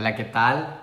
Hola, 0.00 0.14
¿qué 0.14 0.22
tal? 0.22 0.78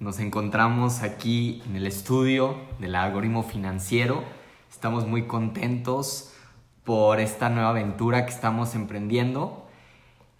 Nos 0.00 0.18
encontramos 0.18 1.00
aquí 1.00 1.62
en 1.64 1.76
el 1.76 1.86
estudio 1.86 2.58
del 2.78 2.94
algoritmo 2.94 3.42
financiero. 3.42 4.22
Estamos 4.70 5.06
muy 5.06 5.26
contentos 5.26 6.34
por 6.84 7.20
esta 7.20 7.48
nueva 7.48 7.70
aventura 7.70 8.26
que 8.26 8.32
estamos 8.32 8.74
emprendiendo. 8.74 9.66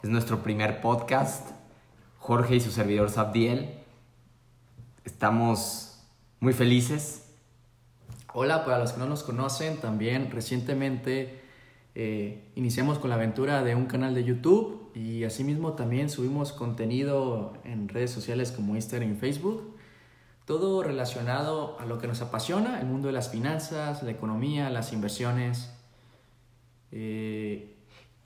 Es 0.02 0.10
nuestro 0.10 0.42
primer 0.42 0.82
podcast. 0.82 1.52
Jorge 2.18 2.56
y 2.56 2.60
su 2.60 2.70
servidor 2.70 3.08
Sabdiel. 3.08 3.70
Estamos 5.06 6.04
muy 6.40 6.52
felices. 6.52 7.26
Hola, 8.34 8.66
para 8.66 8.80
los 8.80 8.92
que 8.92 8.98
no 8.98 9.06
nos 9.06 9.22
conocen, 9.22 9.80
también 9.80 10.30
recientemente 10.30 11.40
eh, 11.94 12.52
iniciamos 12.54 12.98
con 12.98 13.08
la 13.08 13.16
aventura 13.16 13.62
de 13.62 13.74
un 13.74 13.86
canal 13.86 14.14
de 14.14 14.24
YouTube 14.24 14.79
y 14.94 15.24
asimismo 15.24 15.74
también 15.74 16.10
subimos 16.10 16.52
contenido 16.52 17.54
en 17.64 17.88
redes 17.88 18.10
sociales 18.10 18.52
como 18.52 18.74
Instagram 18.74 19.12
y 19.12 19.16
Facebook. 19.16 19.76
Todo 20.44 20.82
relacionado 20.82 21.78
a 21.78 21.86
lo 21.86 21.98
que 21.98 22.08
nos 22.08 22.20
apasiona, 22.22 22.80
el 22.80 22.86
mundo 22.86 23.06
de 23.08 23.12
las 23.12 23.30
finanzas, 23.30 24.02
la 24.02 24.10
economía, 24.10 24.68
las 24.70 24.92
inversiones. 24.92 25.72
Eh, 26.90 27.76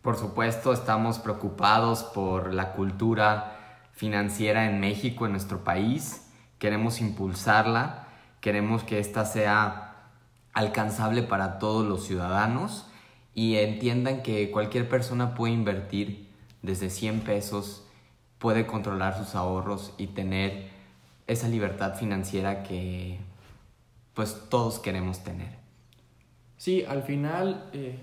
por 0.00 0.16
supuesto, 0.16 0.72
estamos 0.72 1.18
preocupados 1.18 2.02
por 2.02 2.52
la 2.52 2.72
cultura 2.72 3.88
financiera 3.92 4.66
en 4.66 4.80
México, 4.80 5.26
en 5.26 5.32
nuestro 5.32 5.64
país. 5.64 6.30
Queremos 6.58 7.00
impulsarla, 7.00 8.08
queremos 8.40 8.84
que 8.84 8.98
ésta 8.98 9.24
sea 9.24 10.10
alcanzable 10.54 11.22
para 11.22 11.58
todos 11.58 11.86
los 11.86 12.06
ciudadanos 12.06 12.86
y 13.34 13.56
entiendan 13.56 14.22
que 14.22 14.50
cualquier 14.50 14.88
persona 14.88 15.34
puede 15.34 15.52
invertir 15.52 16.23
desde 16.64 16.88
100 16.88 17.20
pesos, 17.20 17.84
puede 18.38 18.66
controlar 18.66 19.16
sus 19.16 19.34
ahorros 19.34 19.92
y 19.98 20.08
tener 20.08 20.70
esa 21.26 21.46
libertad 21.48 21.94
financiera 21.94 22.62
que 22.62 23.18
pues 24.14 24.48
todos 24.48 24.78
queremos 24.78 25.22
tener. 25.22 25.58
Sí, 26.56 26.84
al 26.84 27.02
final 27.02 27.68
eh, 27.72 27.98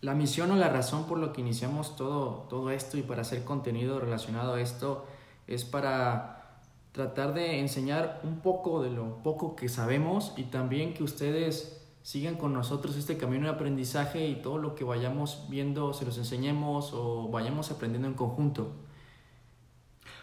la 0.00 0.14
misión 0.14 0.50
o 0.50 0.56
la 0.56 0.68
razón 0.68 1.06
por 1.06 1.18
lo 1.18 1.32
que 1.32 1.40
iniciamos 1.40 1.94
todo, 1.96 2.46
todo 2.48 2.70
esto 2.70 2.98
y 2.98 3.02
para 3.02 3.22
hacer 3.22 3.44
contenido 3.44 4.00
relacionado 4.00 4.54
a 4.54 4.60
esto 4.60 5.06
es 5.46 5.64
para 5.64 6.58
tratar 6.90 7.34
de 7.34 7.60
enseñar 7.60 8.20
un 8.24 8.40
poco 8.40 8.82
de 8.82 8.90
lo 8.90 9.22
poco 9.22 9.54
que 9.54 9.68
sabemos 9.68 10.32
y 10.36 10.44
también 10.44 10.94
que 10.94 11.04
ustedes 11.04 11.85
sigan 12.06 12.36
con 12.36 12.52
nosotros 12.52 12.94
este 12.94 13.16
camino 13.16 13.46
de 13.46 13.54
aprendizaje 13.54 14.28
y 14.28 14.36
todo 14.36 14.58
lo 14.58 14.76
que 14.76 14.84
vayamos 14.84 15.46
viendo 15.48 15.92
se 15.92 16.04
los 16.04 16.16
enseñemos 16.18 16.92
o 16.94 17.28
vayamos 17.30 17.72
aprendiendo 17.72 18.06
en 18.06 18.14
conjunto. 18.14 18.70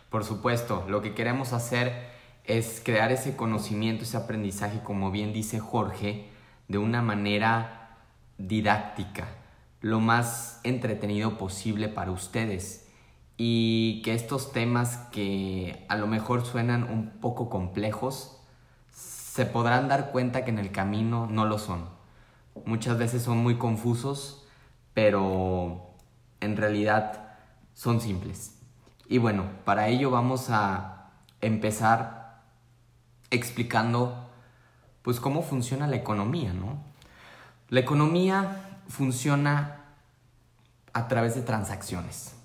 Por 0.10 0.24
supuesto, 0.24 0.86
lo 0.88 1.02
que 1.02 1.14
queremos 1.14 1.52
hacer 1.52 2.08
es 2.46 2.82
crear 2.86 3.12
ese 3.12 3.36
conocimiento, 3.36 4.06
ese 4.06 4.16
aprendizaje, 4.16 4.80
como 4.82 5.12
bien 5.12 5.34
dice 5.34 5.60
Jorge, 5.60 6.30
de 6.70 6.78
una 6.78 7.02
manera 7.02 7.98
didáctica, 8.38 9.28
lo 9.82 10.00
más 10.00 10.62
entretenido 10.64 11.38
posible 11.38 11.90
para 11.90 12.12
ustedes 12.12 12.88
y 13.36 14.02
que 14.04 14.14
estos 14.14 14.54
temas 14.54 14.96
que 15.12 15.86
a 15.90 15.98
lo 15.98 16.08
mejor 16.08 16.46
suenan 16.46 16.86
un 16.86 17.10
poco 17.20 17.50
complejos, 17.50 18.40
se 19.34 19.48
podrán 19.48 19.88
dar 19.88 20.12
cuenta 20.12 20.46
que 20.46 20.52
en 20.52 20.60
el 20.60 20.72
camino 20.72 21.26
no 21.26 21.46
lo 21.46 21.58
son. 21.58 21.90
Muchas 22.66 23.00
veces 23.00 23.24
son 23.24 23.40
muy 23.40 23.58
confusos, 23.58 24.46
pero 24.94 25.90
en 26.40 26.56
realidad 26.56 27.32
son 27.74 28.00
simples. 28.00 28.60
Y 29.08 29.18
bueno, 29.18 29.46
para 29.66 29.88
ello 29.88 30.12
vamos 30.12 30.52
a 30.52 31.10
empezar 31.42 32.44
explicando 33.32 34.30
pues 35.02 35.20
cómo 35.20 35.42
funciona 35.42 35.88
la 35.88 35.96
economía, 35.96 36.54
¿no? 36.54 36.78
La 37.70 37.80
economía 37.80 38.82
funciona 38.88 39.80
a 40.94 41.08
través 41.08 41.34
de 41.34 41.42
transacciones. 41.42 42.36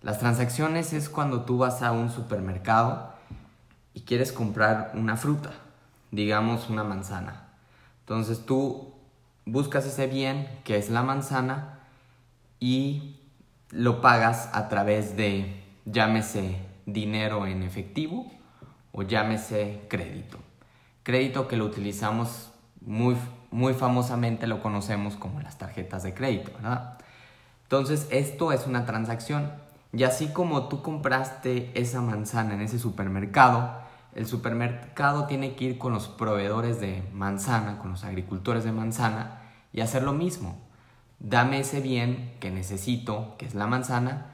Las 0.00 0.20
transacciones 0.20 0.94
es 0.94 1.10
cuando 1.10 1.44
tú 1.44 1.58
vas 1.58 1.82
a 1.82 1.92
un 1.92 2.08
supermercado 2.08 3.12
y 3.92 4.04
quieres 4.04 4.32
comprar 4.32 4.92
una 4.94 5.18
fruta 5.18 5.50
digamos 6.14 6.70
una 6.70 6.84
manzana. 6.84 7.48
Entonces 8.00 8.46
tú 8.46 8.94
buscas 9.44 9.84
ese 9.86 10.06
bien 10.06 10.48
que 10.64 10.76
es 10.76 10.90
la 10.90 11.02
manzana 11.02 11.80
y 12.60 13.20
lo 13.70 14.00
pagas 14.00 14.48
a 14.52 14.68
través 14.68 15.16
de, 15.16 15.64
llámese 15.84 16.58
dinero 16.86 17.46
en 17.46 17.62
efectivo 17.62 18.30
o 18.92 19.02
llámese 19.02 19.82
crédito. 19.88 20.38
Crédito 21.02 21.48
que 21.48 21.56
lo 21.56 21.64
utilizamos 21.64 22.52
muy, 22.80 23.16
muy 23.50 23.74
famosamente, 23.74 24.46
lo 24.46 24.62
conocemos 24.62 25.16
como 25.16 25.40
las 25.40 25.58
tarjetas 25.58 26.02
de 26.02 26.14
crédito. 26.14 26.52
Entonces 27.64 28.06
esto 28.10 28.52
es 28.52 28.66
una 28.66 28.86
transacción. 28.86 29.50
Y 29.92 30.04
así 30.04 30.28
como 30.28 30.68
tú 30.68 30.82
compraste 30.82 31.70
esa 31.74 32.00
manzana 32.00 32.54
en 32.54 32.62
ese 32.62 32.78
supermercado, 32.78 33.83
el 34.14 34.26
supermercado 34.26 35.26
tiene 35.26 35.54
que 35.54 35.64
ir 35.64 35.78
con 35.78 35.92
los 35.92 36.08
proveedores 36.08 36.80
de 36.80 37.02
manzana, 37.12 37.78
con 37.78 37.90
los 37.90 38.04
agricultores 38.04 38.64
de 38.64 38.72
manzana 38.72 39.42
y 39.72 39.80
hacer 39.80 40.02
lo 40.02 40.12
mismo. 40.12 40.58
Dame 41.18 41.60
ese 41.60 41.80
bien 41.80 42.34
que 42.40 42.50
necesito, 42.50 43.36
que 43.38 43.46
es 43.46 43.54
la 43.54 43.66
manzana, 43.66 44.26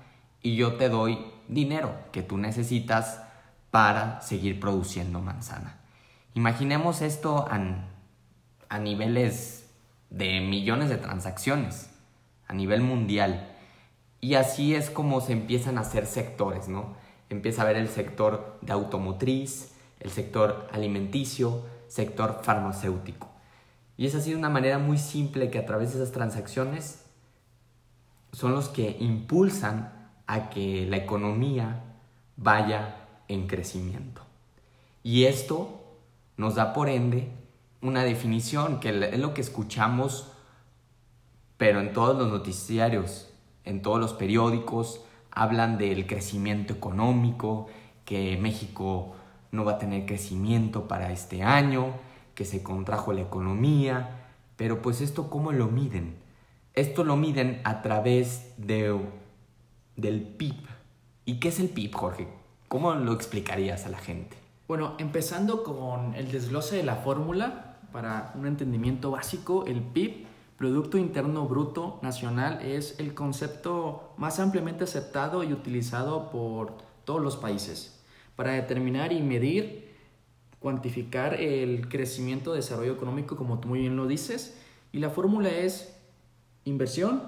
y 0.43 0.57
yo 0.57 0.75
te 0.75 0.89
doy 0.89 1.19
dinero 1.49 1.95
que 2.13 2.23
tú 2.23 2.39
necesitas 2.39 3.23
para 3.71 4.21
seguir 4.21 4.61
produciendo 4.61 5.21
manzana. 5.21 5.77
Imaginemos 6.35 7.03
esto 7.03 7.47
a, 7.49 8.79
niveles 8.79 9.69
de 10.11 10.41
millones 10.41 10.89
de 10.89 10.97
transacciones, 10.97 11.91
a 12.47 12.55
nivel 12.55 12.83
mundial. 12.83 13.49
Y 14.21 14.35
así 14.35 14.75
es 14.75 14.91
como 14.91 15.21
se 15.21 15.33
empiezan 15.33 15.79
a 15.79 15.83
hacer 15.83 16.07
sectores, 16.07 16.69
¿no? 16.69 16.95
Empieza 17.31 17.63
a 17.63 17.65
ver 17.65 17.77
el 17.77 17.89
sector 17.89 18.59
de 18.61 18.73
automotriz, 18.73 19.73
el 20.01 20.11
sector 20.11 20.69
alimenticio, 20.73 21.65
sector 21.89 22.41
farmacéutico. 22.43 23.29
Y 23.97 24.07
es 24.07 24.15
así 24.15 24.31
de 24.31 24.37
una 24.37 24.49
manera 24.49 24.79
muy 24.79 24.99
simple 24.99 25.51
que 25.51 25.59
a 25.59 25.67
través 25.67 25.93
de 25.93 26.03
esas 26.03 26.13
transacciones 26.13 27.05
son 28.33 28.53
los 28.53 28.69
que 28.69 28.97
impulsan 29.01 30.11
a 30.27 30.51
que 30.51 30.87
la 30.87 30.97
economía 30.97 31.83
vaya 32.37 33.07
en 33.29 33.47
crecimiento. 33.47 34.23
Y 35.03 35.25
esto 35.25 35.81
nos 36.37 36.55
da 36.55 36.73
por 36.73 36.89
ende 36.89 37.31
una 37.83 38.05
definición 38.05 38.81
que 38.81 38.89
es 38.91 39.19
lo 39.19 39.35
que 39.35 39.41
escuchamos, 39.41 40.33
pero 41.57 41.81
en 41.81 41.93
todos 41.93 42.17
los 42.17 42.29
noticiarios, 42.29 43.29
en 43.65 43.83
todos 43.83 44.01
los 44.01 44.13
periódicos, 44.13 45.01
hablan 45.33 45.79
del 45.79 46.07
crecimiento 46.07 46.73
económico, 46.73 47.69
que 48.05 48.37
México 48.39 49.15
no 49.53 49.65
va 49.65 49.73
a 49.73 49.79
tener 49.79 50.07
crecimiento 50.07 50.89
para 50.89 51.13
este 51.13 51.43
año, 51.43 51.95
que 52.35 52.45
se 52.45 52.63
contrajo 52.63 53.13
la 53.13 53.23
economía, 53.23 54.33
pero 54.57 54.83
pues 54.83 55.01
esto 55.01 55.31
cómo 55.31 55.53
lo 55.53 55.69
miden? 55.69 56.17
Esto 56.75 57.05
lo 57.05 57.17
miden 57.17 57.61
a 57.65 57.83
través 57.83 58.55
de, 58.57 58.99
del 59.97 60.23
PIB. 60.23 60.57
¿Y 61.25 61.41
qué 61.41 61.49
es 61.49 61.61
el 61.61 61.69
PIB, 61.69 61.95
Jorge? 61.95 62.29
¿Cómo 62.69 62.95
lo 62.95 63.13
explicarías 63.13 63.87
a 63.87 63.89
la 63.89 63.99
gente? 63.99 64.37
Bueno, 64.69 64.95
empezando 64.99 65.65
con 65.65 66.15
el 66.15 66.31
desglose 66.31 66.77
de 66.77 66.85
la 66.85 66.97
fórmula, 66.97 67.71
para 67.93 68.33
un 68.37 68.47
entendimiento 68.47 69.11
básico, 69.11 69.65
el 69.67 69.83
PIB, 69.83 70.27
Producto 70.61 70.99
Interno 70.99 71.49
Bruto 71.49 71.99
Nacional, 72.03 72.61
es 72.61 73.01
el 73.01 73.15
concepto 73.15 74.13
más 74.19 74.41
ampliamente 74.41 74.85
aceptado 74.85 75.43
y 75.43 75.55
utilizado 75.55 76.31
por 76.31 76.75
todos 77.07 77.23
los 77.23 77.39
países 77.39 77.99
para 78.37 78.53
determinar 78.53 79.11
y 79.11 79.23
medir, 79.23 79.89
cuantificar 80.59 81.33
el 81.33 81.89
crecimiento, 81.89 82.53
desarrollo 82.53 82.93
económico, 82.93 83.39
como 83.39 83.59
tú 83.59 83.69
muy 83.69 83.79
bien 83.81 83.97
lo 83.97 84.07
dices. 84.07 84.55
Y 84.93 84.99
la 84.99 85.09
fórmula 85.09 85.49
es 85.49 85.97
inversión 86.67 87.23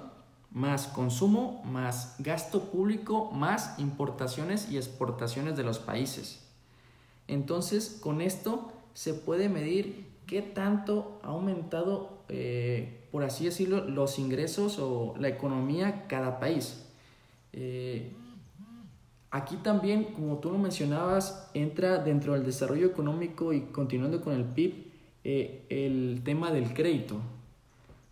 más 0.51 0.85
consumo 0.85 1.63
más 1.65 2.17
gasto 2.19 2.69
público 2.69 3.31
más 3.31 3.79
importaciones 3.79 4.69
y 4.69 4.77
exportaciones 4.77 5.57
de 5.57 5.63
los 5.63 5.79
países. 5.79 6.45
Entonces, 7.27 7.97
con 7.99 8.21
esto 8.21 8.71
se 8.93 9.15
puede 9.15 9.49
medir 9.49 10.12
qué 10.33 10.41
tanto 10.41 11.19
ha 11.21 11.27
aumentado, 11.27 12.23
eh, 12.27 13.05
por 13.11 13.23
así 13.23 13.45
decirlo, 13.45 13.87
los 13.87 14.17
ingresos 14.17 14.79
o 14.79 15.13
la 15.19 15.27
economía 15.27 16.07
cada 16.07 16.39
país. 16.39 16.89
Eh, 17.53 18.11
Aquí 19.29 19.57
también, 19.57 20.05
como 20.15 20.37
tú 20.37 20.51
lo 20.51 20.59
mencionabas, 20.59 21.49
entra 21.55 21.97
dentro 21.97 22.33
del 22.33 22.43
desarrollo 22.43 22.85
económico 22.85 23.51
y 23.51 23.61
continuando 23.61 24.21
con 24.21 24.33
el 24.33 24.43
PIB, 24.43 24.91
eh, 25.23 25.65
el 25.69 26.21
tema 26.23 26.51
del 26.51 26.71
crédito. 26.73 27.17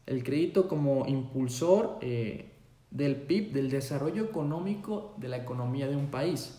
El 0.08 0.24
crédito 0.24 0.68
como 0.68 1.06
impulsor 1.08 2.00
del 2.00 3.16
PIB, 3.16 3.52
del 3.52 3.70
desarrollo 3.70 4.24
económico 4.24 5.14
de 5.18 5.28
la 5.28 5.38
economía 5.38 5.88
de 5.88 5.96
un 5.96 6.08
país. 6.08 6.58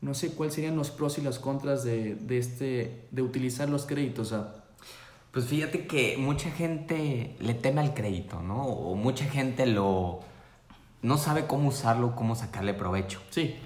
no 0.00 0.14
sé 0.14 0.34
cuáles 0.34 0.54
serían 0.54 0.76
los 0.76 0.90
pros 0.90 1.18
y 1.18 1.20
las 1.20 1.38
contras 1.38 1.84
de, 1.84 2.14
de 2.14 2.38
este, 2.38 3.06
de 3.10 3.20
utilizar 3.20 3.68
los 3.68 3.84
créditos. 3.84 4.32
Pues 5.32 5.46
fíjate 5.46 5.86
que 5.86 6.16
mucha 6.18 6.50
gente 6.50 7.36
le 7.38 7.54
teme 7.54 7.80
al 7.80 7.94
crédito, 7.94 8.42
¿no? 8.42 8.64
O 8.64 8.96
mucha 8.96 9.26
gente 9.26 9.66
lo 9.66 10.20
no 11.02 11.16
sabe 11.18 11.46
cómo 11.46 11.68
usarlo, 11.68 12.14
cómo 12.14 12.34
sacarle 12.34 12.74
provecho. 12.74 13.20
Sí. 13.30 13.56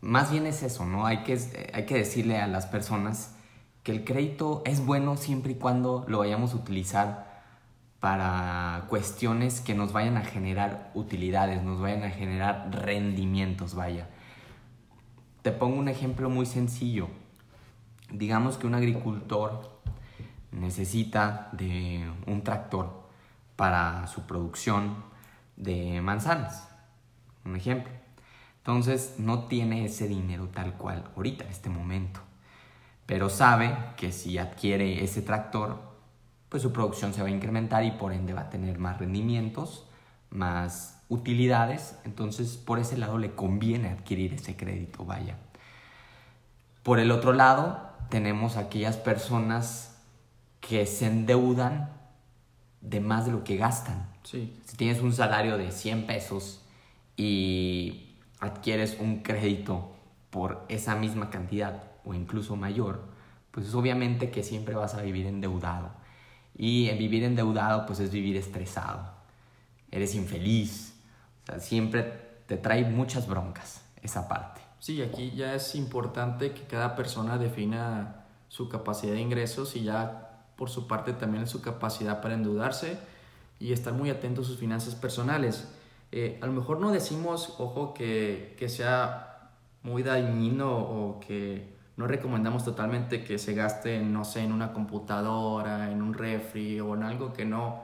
Más 0.00 0.30
bien 0.30 0.46
es 0.46 0.62
eso, 0.62 0.84
¿no? 0.84 1.06
Hay 1.06 1.24
que, 1.24 1.38
hay 1.72 1.86
que 1.86 1.94
decirle 1.94 2.38
a 2.38 2.46
las 2.46 2.66
personas 2.66 3.34
que 3.82 3.92
el 3.92 4.04
crédito 4.04 4.62
es 4.66 4.84
bueno 4.84 5.16
siempre 5.16 5.52
y 5.52 5.54
cuando 5.56 6.04
lo 6.08 6.18
vayamos 6.18 6.52
a 6.52 6.56
utilizar 6.56 7.42
para 8.00 8.84
cuestiones 8.88 9.60
que 9.60 9.74
nos 9.74 9.92
vayan 9.92 10.18
a 10.18 10.24
generar 10.24 10.90
utilidades, 10.94 11.62
nos 11.62 11.80
vayan 11.80 12.04
a 12.04 12.10
generar 12.10 12.68
rendimientos, 12.70 13.74
vaya. 13.74 14.08
Te 15.40 15.52
pongo 15.52 15.78
un 15.78 15.88
ejemplo 15.88 16.28
muy 16.28 16.44
sencillo. 16.44 17.08
Digamos 18.10 18.58
que 18.58 18.66
un 18.66 18.74
agricultor 18.74 19.73
necesita 20.54 21.48
de 21.52 22.10
un 22.26 22.42
tractor 22.42 23.04
para 23.56 24.06
su 24.06 24.22
producción 24.22 25.04
de 25.56 26.00
manzanas, 26.00 26.68
un 27.44 27.56
ejemplo. 27.56 27.92
Entonces 28.58 29.16
no 29.18 29.44
tiene 29.44 29.84
ese 29.84 30.08
dinero 30.08 30.48
tal 30.48 30.74
cual 30.74 31.04
ahorita, 31.16 31.44
en 31.44 31.50
este 31.50 31.68
momento. 31.68 32.20
Pero 33.06 33.28
sabe 33.28 33.76
que 33.96 34.12
si 34.12 34.38
adquiere 34.38 35.04
ese 35.04 35.20
tractor, 35.20 35.78
pues 36.48 36.62
su 36.62 36.72
producción 36.72 37.12
se 37.12 37.20
va 37.20 37.28
a 37.28 37.32
incrementar 37.32 37.84
y 37.84 37.90
por 37.90 38.12
ende 38.12 38.32
va 38.32 38.42
a 38.42 38.50
tener 38.50 38.78
más 38.78 38.98
rendimientos, 38.98 39.86
más 40.30 41.02
utilidades. 41.08 41.98
Entonces 42.04 42.56
por 42.56 42.78
ese 42.78 42.96
lado 42.96 43.18
le 43.18 43.34
conviene 43.34 43.90
adquirir 43.90 44.32
ese 44.34 44.56
crédito, 44.56 45.04
vaya. 45.04 45.36
Por 46.82 46.98
el 46.98 47.10
otro 47.10 47.32
lado, 47.32 47.90
tenemos 48.08 48.56
aquellas 48.56 48.96
personas 48.96 49.93
que 50.66 50.86
se 50.86 51.06
endeudan 51.06 51.90
de 52.80 53.00
más 53.00 53.26
de 53.26 53.32
lo 53.32 53.44
que 53.44 53.56
gastan. 53.56 54.08
Sí. 54.22 54.56
Si 54.64 54.76
tienes 54.76 55.00
un 55.02 55.12
salario 55.12 55.58
de 55.58 55.70
100 55.70 56.06
pesos 56.06 56.62
y 57.16 58.16
adquieres 58.40 58.96
un 58.98 59.22
crédito 59.22 59.92
por 60.30 60.64
esa 60.68 60.94
misma 60.94 61.30
cantidad 61.30 61.82
o 62.04 62.14
incluso 62.14 62.56
mayor, 62.56 63.02
pues 63.50 63.74
obviamente 63.74 64.30
que 64.30 64.42
siempre 64.42 64.74
vas 64.74 64.94
a 64.94 65.02
vivir 65.02 65.26
endeudado. 65.26 65.90
Y 66.56 66.90
vivir 66.92 67.24
endeudado 67.24 67.84
pues 67.86 68.00
es 68.00 68.10
vivir 68.10 68.36
estresado. 68.36 69.12
Eres 69.90 70.14
infeliz. 70.14 70.94
O 71.42 71.46
sea, 71.46 71.60
siempre 71.60 72.02
te 72.46 72.56
trae 72.56 72.84
muchas 72.84 73.28
broncas 73.28 73.82
esa 74.02 74.28
parte. 74.28 74.60
Sí, 74.78 75.02
aquí 75.02 75.32
ya 75.32 75.54
es 75.54 75.74
importante 75.74 76.52
que 76.52 76.62
cada 76.62 76.96
persona 76.96 77.38
defina 77.38 78.24
su 78.48 78.68
capacidad 78.68 79.12
de 79.12 79.20
ingresos 79.20 79.76
y 79.76 79.84
ya 79.84 80.23
por 80.56 80.70
su 80.70 80.86
parte 80.86 81.12
también 81.12 81.46
su 81.46 81.60
capacidad 81.60 82.20
para 82.20 82.34
endeudarse 82.34 82.98
y 83.58 83.72
estar 83.72 83.92
muy 83.92 84.10
atento 84.10 84.42
a 84.42 84.44
sus 84.44 84.58
finanzas 84.58 84.94
personales. 84.94 85.68
Eh, 86.12 86.38
a 86.42 86.46
lo 86.46 86.52
mejor 86.52 86.80
no 86.80 86.92
decimos, 86.92 87.54
ojo, 87.58 87.94
que, 87.94 88.54
que 88.58 88.68
sea 88.68 89.50
muy 89.82 90.02
dañino 90.02 90.76
o 90.76 91.20
que 91.20 91.74
no 91.96 92.06
recomendamos 92.06 92.64
totalmente 92.64 93.22
que 93.24 93.38
se 93.38 93.54
gaste, 93.54 94.00
no 94.00 94.24
sé, 94.24 94.40
en 94.40 94.52
una 94.52 94.72
computadora, 94.72 95.90
en 95.90 96.02
un 96.02 96.14
refri 96.14 96.80
o 96.80 96.94
en 96.94 97.04
algo 97.04 97.32
que 97.32 97.44
no, 97.44 97.82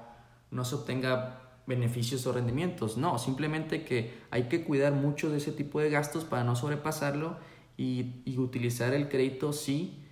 no 0.50 0.64
se 0.64 0.74
obtenga 0.74 1.40
beneficios 1.66 2.26
o 2.26 2.32
rendimientos. 2.32 2.96
No, 2.96 3.18
simplemente 3.18 3.84
que 3.84 4.18
hay 4.30 4.44
que 4.44 4.64
cuidar 4.64 4.92
mucho 4.92 5.30
de 5.30 5.38
ese 5.38 5.52
tipo 5.52 5.80
de 5.80 5.90
gastos 5.90 6.24
para 6.24 6.42
no 6.42 6.56
sobrepasarlo 6.56 7.36
y, 7.76 8.22
y 8.24 8.38
utilizar 8.38 8.92
el 8.94 9.08
crédito 9.08 9.52
sí 9.52 10.04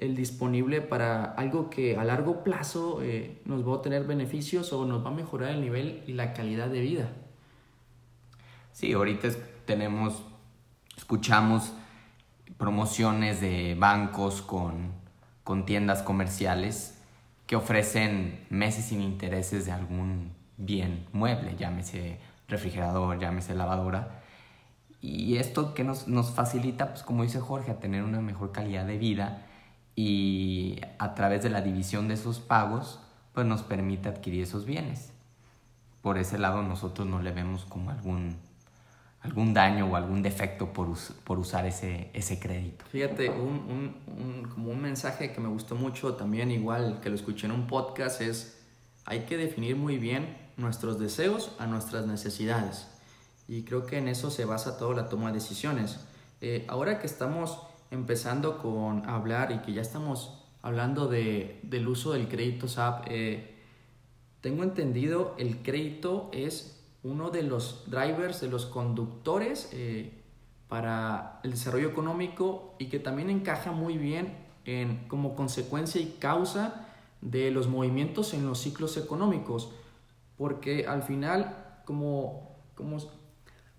el 0.00 0.14
disponible 0.14 0.80
para 0.80 1.24
algo 1.24 1.70
que 1.70 1.96
a 1.96 2.04
largo 2.04 2.44
plazo 2.44 3.00
eh, 3.02 3.40
nos 3.44 3.66
va 3.66 3.76
a 3.76 3.82
tener 3.82 4.04
beneficios 4.04 4.72
o 4.72 4.84
nos 4.84 5.04
va 5.04 5.10
a 5.10 5.14
mejorar 5.14 5.50
el 5.50 5.60
nivel 5.60 6.02
y 6.06 6.12
la 6.12 6.32
calidad 6.32 6.68
de 6.68 6.80
vida. 6.80 7.12
Sí, 8.72 8.92
ahorita 8.92 9.28
tenemos, 9.64 10.22
escuchamos 10.96 11.72
promociones 12.56 13.40
de 13.40 13.74
bancos 13.78 14.42
con, 14.42 14.92
con 15.44 15.66
tiendas 15.66 16.02
comerciales 16.02 16.98
que 17.46 17.56
ofrecen 17.56 18.46
meses 18.50 18.86
sin 18.86 19.00
intereses 19.00 19.66
de 19.66 19.72
algún 19.72 20.32
bien 20.56 21.06
mueble, 21.12 21.56
llámese 21.56 22.20
refrigerador, 22.46 23.18
llámese 23.18 23.54
lavadora. 23.54 24.22
Y 25.00 25.36
esto 25.36 25.74
que 25.74 25.84
nos, 25.84 26.08
nos 26.08 26.30
facilita, 26.30 26.90
pues 26.90 27.02
como 27.02 27.22
dice 27.22 27.40
Jorge, 27.40 27.70
a 27.70 27.78
tener 27.78 28.02
una 28.02 28.20
mejor 28.20 28.52
calidad 28.52 28.84
de 28.84 28.98
vida 28.98 29.46
y 30.00 30.80
a 31.00 31.16
través 31.16 31.42
de 31.42 31.50
la 31.50 31.60
división 31.60 32.06
de 32.06 32.14
esos 32.14 32.38
pagos, 32.38 33.00
pues 33.32 33.44
nos 33.48 33.64
permite 33.64 34.08
adquirir 34.08 34.44
esos 34.44 34.64
bienes. 34.64 35.10
Por 36.02 36.18
ese 36.18 36.38
lado 36.38 36.62
nosotros 36.62 37.04
no 37.08 37.20
le 37.20 37.32
vemos 37.32 37.64
como 37.64 37.90
algún, 37.90 38.36
algún 39.22 39.54
daño 39.54 39.86
o 39.86 39.96
algún 39.96 40.22
defecto 40.22 40.72
por, 40.72 40.86
por 41.24 41.40
usar 41.40 41.66
ese, 41.66 42.12
ese 42.14 42.38
crédito. 42.38 42.84
Fíjate, 42.92 43.28
un, 43.28 43.96
un, 44.06 44.48
como 44.54 44.70
un 44.70 44.80
mensaje 44.80 45.32
que 45.32 45.40
me 45.40 45.48
gustó 45.48 45.74
mucho 45.74 46.14
también, 46.14 46.52
igual 46.52 47.00
que 47.02 47.08
lo 47.08 47.16
escuché 47.16 47.46
en 47.46 47.52
un 47.52 47.66
podcast, 47.66 48.20
es 48.20 48.62
hay 49.04 49.24
que 49.24 49.36
definir 49.36 49.74
muy 49.74 49.98
bien 49.98 50.38
nuestros 50.56 51.00
deseos 51.00 51.50
a 51.58 51.66
nuestras 51.66 52.06
necesidades. 52.06 52.86
Y 53.48 53.64
creo 53.64 53.84
que 53.84 53.98
en 53.98 54.06
eso 54.06 54.30
se 54.30 54.44
basa 54.44 54.78
toda 54.78 54.94
la 54.94 55.08
toma 55.08 55.32
de 55.32 55.40
decisiones. 55.40 55.98
Eh, 56.40 56.64
ahora 56.68 57.00
que 57.00 57.08
estamos 57.08 57.67
empezando 57.90 58.58
con 58.58 59.08
hablar 59.08 59.52
y 59.52 59.58
que 59.58 59.72
ya 59.72 59.82
estamos 59.82 60.44
hablando 60.62 61.06
de, 61.06 61.60
del 61.62 61.88
uso 61.88 62.12
del 62.12 62.28
crédito 62.28 62.68
SAP, 62.68 63.06
eh, 63.08 63.54
tengo 64.40 64.62
entendido 64.62 65.34
el 65.38 65.62
crédito 65.62 66.30
es 66.32 66.84
uno 67.02 67.30
de 67.30 67.42
los 67.42 67.84
drivers, 67.90 68.40
de 68.40 68.48
los 68.48 68.66
conductores 68.66 69.70
eh, 69.72 70.22
para 70.68 71.40
el 71.42 71.52
desarrollo 71.52 71.88
económico 71.88 72.74
y 72.78 72.86
que 72.86 72.98
también 72.98 73.30
encaja 73.30 73.72
muy 73.72 73.96
bien 73.96 74.36
en, 74.64 75.08
como 75.08 75.34
consecuencia 75.34 76.00
y 76.00 76.16
causa 76.18 76.88
de 77.20 77.50
los 77.50 77.68
movimientos 77.68 78.34
en 78.34 78.46
los 78.46 78.60
ciclos 78.60 78.96
económicos, 78.96 79.72
porque 80.36 80.86
al 80.86 81.02
final 81.02 81.80
como, 81.84 82.56
como 82.74 82.98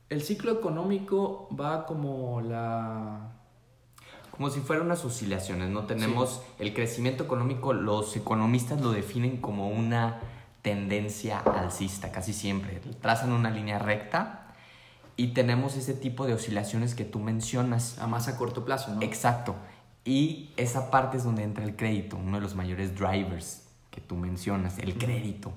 el 0.10 0.22
ciclo 0.22 0.52
económico 0.52 1.48
va 1.58 1.86
como 1.86 2.42
la 2.42 3.39
como 4.40 4.50
si 4.52 4.62
fueran 4.62 4.86
unas 4.86 5.04
oscilaciones, 5.04 5.70
¿no? 5.70 5.84
Tenemos 5.84 6.42
el 6.60 6.74
crecimiento 6.74 7.26
económico, 7.26 7.74
los 7.74 8.16
economistas 8.16 8.80
lo 8.80 8.94
definen 8.94 9.36
como 9.36 9.68
una 9.68 10.22
tendencia 10.62 11.40
alcista, 11.40 12.14
casi 12.14 12.32
siempre. 12.32 12.80
Trazan 13.02 13.34
una 13.34 13.50
línea 13.50 13.80
recta 13.80 14.54
y 15.18 15.34
tenemos 15.34 15.76
ese 15.76 15.94
tipo 15.94 16.26
de 16.26 16.36
oscilaciones 16.36 16.96
que 16.96 17.04
tú 17.04 17.20
mencionas. 17.20 18.00
A 18.00 18.08
más 18.08 18.30
a 18.30 18.38
corto 18.38 18.64
plazo, 18.64 18.96
¿no? 18.96 19.02
Exacto. 19.02 19.56
Y 20.06 20.52
esa 20.56 20.90
parte 20.90 21.18
es 21.18 21.26
donde 21.26 21.44
entra 21.44 21.66
el 21.66 21.76
crédito, 21.76 22.16
uno 22.16 22.38
de 22.38 22.42
los 22.42 22.56
mayores 22.56 22.96
drivers 22.96 23.64
que 23.92 24.00
tú 24.00 24.16
mencionas, 24.16 24.80
el 24.80 24.98
crédito. 24.98 25.52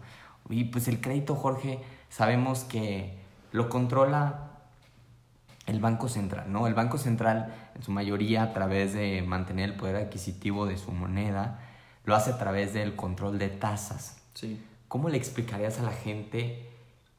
Y 0.50 0.64
pues 0.64 0.88
el 0.88 1.00
crédito, 1.00 1.36
Jorge, 1.36 1.78
sabemos 2.08 2.64
que 2.64 3.16
lo 3.52 3.68
controla 3.68 4.50
el 5.72 5.80
Banco 5.80 6.08
Central, 6.08 6.52
¿no? 6.52 6.66
El 6.66 6.74
Banco 6.74 6.98
Central, 6.98 7.52
en 7.74 7.82
su 7.82 7.90
mayoría, 7.90 8.42
a 8.42 8.52
través 8.52 8.92
de 8.92 9.22
mantener 9.22 9.70
el 9.70 9.76
poder 9.76 9.96
adquisitivo 9.96 10.66
de 10.66 10.76
su 10.76 10.92
moneda, 10.92 11.60
lo 12.04 12.14
hace 12.14 12.30
a 12.30 12.38
través 12.38 12.72
del 12.72 12.94
control 12.94 13.38
de 13.38 13.48
tasas. 13.48 14.18
Sí. 14.34 14.64
¿Cómo 14.88 15.08
le 15.08 15.16
explicarías 15.16 15.78
a 15.80 15.82
la 15.82 15.92
gente 15.92 16.68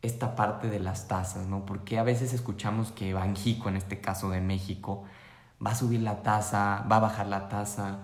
esta 0.01 0.35
parte 0.35 0.69
de 0.69 0.79
las 0.79 1.07
tasas, 1.07 1.47
no? 1.47 1.65
Porque 1.65 1.97
a 1.97 2.03
veces 2.03 2.33
escuchamos 2.33 2.91
que 2.91 3.13
Banjico, 3.13 3.69
en 3.69 3.77
este 3.77 3.99
caso 3.99 4.29
de 4.29 4.41
México, 4.41 5.05
va 5.65 5.71
a 5.71 5.75
subir 5.75 6.01
la 6.01 6.21
tasa, 6.21 6.85
va 6.91 6.97
a 6.97 6.99
bajar 6.99 7.27
la 7.27 7.47
tasa. 7.49 7.99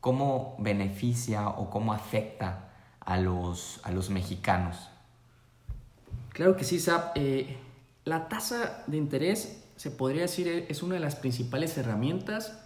¿Cómo 0.00 0.56
beneficia 0.58 1.48
o 1.48 1.68
cómo 1.68 1.92
afecta 1.92 2.70
a 3.00 3.18
los, 3.18 3.80
a 3.82 3.90
los 3.90 4.10
mexicanos? 4.10 4.88
Claro 6.30 6.56
que 6.56 6.64
sí, 6.64 6.78
Sap. 6.78 7.16
Eh, 7.16 7.58
la 8.04 8.28
tasa 8.28 8.84
de 8.86 8.96
interés 8.96 9.59
se 9.80 9.90
podría 9.90 10.20
decir 10.20 10.46
e, 10.46 10.66
es 10.68 10.82
una 10.82 10.96
de 10.96 11.00
las 11.00 11.16
principales 11.16 11.78
herramientas 11.78 12.60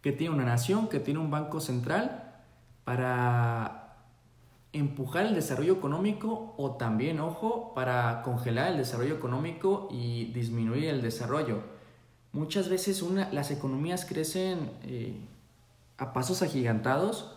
que 0.00 0.12
tiene 0.12 0.32
una 0.32 0.44
nación, 0.44 0.88
que 0.88 1.00
tiene 1.00 1.18
un 1.18 1.28
banco 1.28 1.58
central 1.58 2.36
para 2.84 3.96
empujar 4.72 5.26
el 5.26 5.34
desarrollo 5.34 5.72
económico 5.72 6.54
o 6.56 6.76
también, 6.76 7.18
ojo, 7.18 7.74
para 7.74 8.22
congelar 8.22 8.70
el 8.70 8.78
desarrollo 8.78 9.16
económico 9.16 9.88
y 9.90 10.26
disminuir 10.26 10.84
el 10.84 11.02
desarrollo. 11.02 11.64
Muchas 12.30 12.68
veces 12.68 13.02
una, 13.02 13.28
las 13.32 13.50
economías 13.50 14.04
crecen 14.04 14.70
eh, 14.84 15.16
a 15.98 16.12
pasos 16.12 16.42
agigantados, 16.42 17.34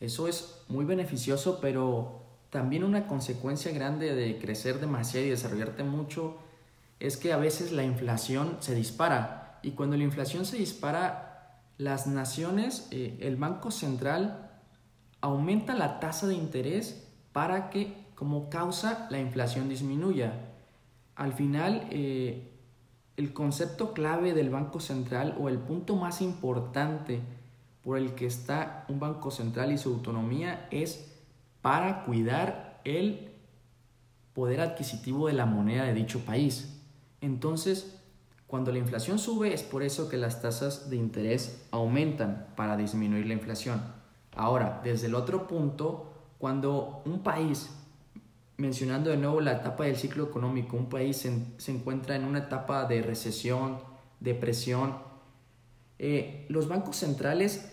eso 0.00 0.28
es 0.28 0.60
muy 0.68 0.84
beneficioso, 0.84 1.60
pero 1.62 2.20
también 2.50 2.84
una 2.84 3.06
consecuencia 3.06 3.72
grande 3.72 4.14
de 4.14 4.38
crecer 4.38 4.80
demasiado 4.80 5.26
y 5.26 5.30
desarrollarte 5.30 5.82
mucho 5.82 6.36
es 7.00 7.16
que 7.16 7.32
a 7.32 7.38
veces 7.38 7.72
la 7.72 7.82
inflación 7.82 8.58
se 8.60 8.74
dispara 8.74 9.58
y 9.62 9.72
cuando 9.72 9.96
la 9.96 10.04
inflación 10.04 10.44
se 10.44 10.58
dispara, 10.58 11.62
las 11.78 12.06
naciones, 12.06 12.88
eh, 12.90 13.16
el 13.20 13.36
Banco 13.36 13.70
Central 13.70 14.50
aumenta 15.20 15.74
la 15.74 15.98
tasa 15.98 16.26
de 16.26 16.34
interés 16.34 17.06
para 17.32 17.70
que 17.70 18.06
como 18.14 18.50
causa 18.50 19.06
la 19.10 19.18
inflación 19.18 19.68
disminuya. 19.68 20.34
Al 21.14 21.32
final, 21.32 21.88
eh, 21.90 22.52
el 23.16 23.32
concepto 23.32 23.92
clave 23.94 24.34
del 24.34 24.50
Banco 24.50 24.80
Central 24.80 25.36
o 25.40 25.48
el 25.48 25.58
punto 25.58 25.96
más 25.96 26.20
importante 26.20 27.20
por 27.82 27.96
el 27.96 28.14
que 28.14 28.26
está 28.26 28.84
un 28.88 29.00
Banco 29.00 29.30
Central 29.30 29.72
y 29.72 29.78
su 29.78 29.90
autonomía 29.90 30.68
es 30.70 31.18
para 31.62 32.04
cuidar 32.04 32.80
el 32.84 33.30
poder 34.34 34.60
adquisitivo 34.60 35.26
de 35.26 35.32
la 35.34 35.46
moneda 35.46 35.84
de 35.84 35.94
dicho 35.94 36.20
país. 36.24 36.79
Entonces, 37.20 37.96
cuando 38.46 38.72
la 38.72 38.78
inflación 38.78 39.18
sube 39.18 39.54
es 39.54 39.62
por 39.62 39.82
eso 39.82 40.08
que 40.08 40.16
las 40.16 40.42
tasas 40.42 40.90
de 40.90 40.96
interés 40.96 41.66
aumentan 41.70 42.48
para 42.56 42.76
disminuir 42.76 43.26
la 43.26 43.34
inflación. 43.34 43.80
Ahora, 44.34 44.80
desde 44.82 45.06
el 45.06 45.14
otro 45.14 45.46
punto, 45.46 46.12
cuando 46.38 47.02
un 47.04 47.22
país, 47.22 47.70
mencionando 48.56 49.10
de 49.10 49.18
nuevo 49.18 49.40
la 49.40 49.52
etapa 49.52 49.84
del 49.84 49.96
ciclo 49.96 50.24
económico, 50.24 50.76
un 50.76 50.88
país 50.88 51.18
se, 51.58 51.70
encuentra 51.70 52.16
en 52.16 52.24
una 52.24 52.40
etapa 52.40 52.86
de 52.86 53.02
recesión, 53.02 53.78
depresión, 54.18 54.96
eh, 55.98 56.46
los 56.48 56.66
bancos 56.66 56.96
centrales 56.96 57.70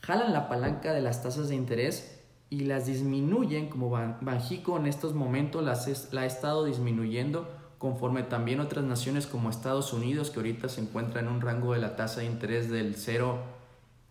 jalan 0.00 0.32
la 0.32 0.48
palanca 0.48 0.92
de 0.92 1.00
las 1.00 1.22
tasas 1.22 1.48
de 1.48 1.54
interés 1.54 2.20
y 2.50 2.60
las 2.60 2.86
disminuyen, 2.86 3.68
como 3.68 3.90
Banjico 3.90 4.76
en 4.76 4.86
estos 4.86 5.14
momentos 5.14 5.64
las 5.64 6.12
la 6.12 6.22
ha 6.22 6.26
estado 6.26 6.64
disminuyendo, 6.64 7.59
conforme 7.80 8.22
también 8.22 8.60
otras 8.60 8.84
naciones 8.84 9.26
como 9.26 9.48
Estados 9.48 9.94
Unidos, 9.94 10.28
que 10.28 10.38
ahorita 10.38 10.68
se 10.68 10.82
encuentra 10.82 11.20
en 11.20 11.28
un 11.28 11.40
rango 11.40 11.72
de 11.72 11.80
la 11.80 11.96
tasa 11.96 12.20
de 12.20 12.26
interés 12.26 12.70
del 12.70 12.94
0 12.94 13.38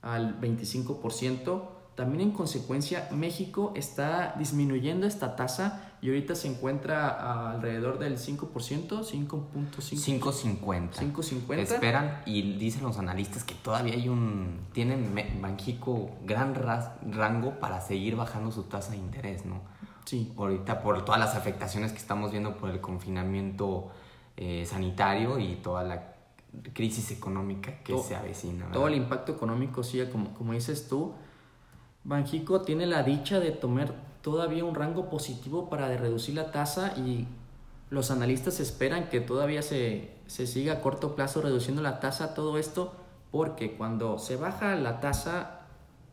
al 0.01 0.41
25%, 0.41 1.61
también 1.93 2.21
en 2.21 2.31
consecuencia 2.31 3.07
México 3.11 3.71
está 3.75 4.33
disminuyendo 4.39 5.05
esta 5.05 5.35
tasa 5.35 5.93
y 6.01 6.07
ahorita 6.07 6.33
se 6.33 6.47
encuentra 6.47 7.51
alrededor 7.51 7.99
del 7.99 8.17
5%, 8.17 8.49
5.5. 8.49 9.39
5.50. 9.75 10.91
5.50. 10.93 11.59
Esperan 11.59 12.23
y 12.25 12.53
dicen 12.53 12.81
los 12.83 12.97
analistas 12.97 13.43
que 13.43 13.53
todavía 13.53 13.93
hay 13.93 14.09
un... 14.09 14.61
Tienen 14.73 15.13
México 15.13 16.09
gran 16.25 16.55
rango 16.55 17.59
para 17.59 17.81
seguir 17.81 18.15
bajando 18.15 18.51
su 18.51 18.63
tasa 18.63 18.91
de 18.91 18.97
interés, 18.97 19.45
¿no? 19.45 19.61
Sí. 20.09 20.33
Ahorita 20.35 20.81
por 20.81 21.05
todas 21.05 21.19
las 21.19 21.35
afectaciones 21.35 21.91
que 21.91 21.99
estamos 21.99 22.31
viendo 22.31 22.57
por 22.57 22.71
el 22.71 22.81
confinamiento 22.81 23.89
eh, 24.37 24.65
sanitario 24.65 25.37
y 25.37 25.57
toda 25.57 25.83
la 25.83 26.15
crisis 26.73 27.11
económica 27.11 27.83
que 27.83 27.95
se 27.99 28.15
avecina. 28.15 28.71
Todo 28.71 28.87
el 28.87 28.95
impacto 28.95 29.31
económico, 29.31 29.83
sí, 29.83 30.03
como, 30.11 30.33
como 30.33 30.53
dices 30.53 30.87
tú 30.87 31.13
Banjico 32.03 32.61
tiene 32.61 32.87
la 32.87 33.03
dicha 33.03 33.39
de 33.39 33.51
tomar 33.51 33.93
todavía 34.23 34.65
un 34.65 34.73
rango 34.73 35.11
positivo 35.11 35.69
para 35.69 35.95
reducir 35.95 36.33
la 36.33 36.49
tasa 36.49 36.93
y 36.97 37.27
los 37.91 38.09
analistas 38.09 38.59
esperan 38.59 39.09
que 39.09 39.21
todavía 39.21 39.61
se, 39.61 40.09
se 40.25 40.47
siga 40.47 40.73
a 40.73 40.81
corto 40.81 41.15
plazo 41.15 41.43
reduciendo 41.43 41.83
la 41.83 41.99
tasa, 41.99 42.33
todo 42.33 42.57
esto, 42.57 42.93
porque 43.29 43.73
cuando 43.73 44.17
se 44.17 44.37
baja 44.37 44.73
la 44.73 45.01
tasa, 45.01 45.67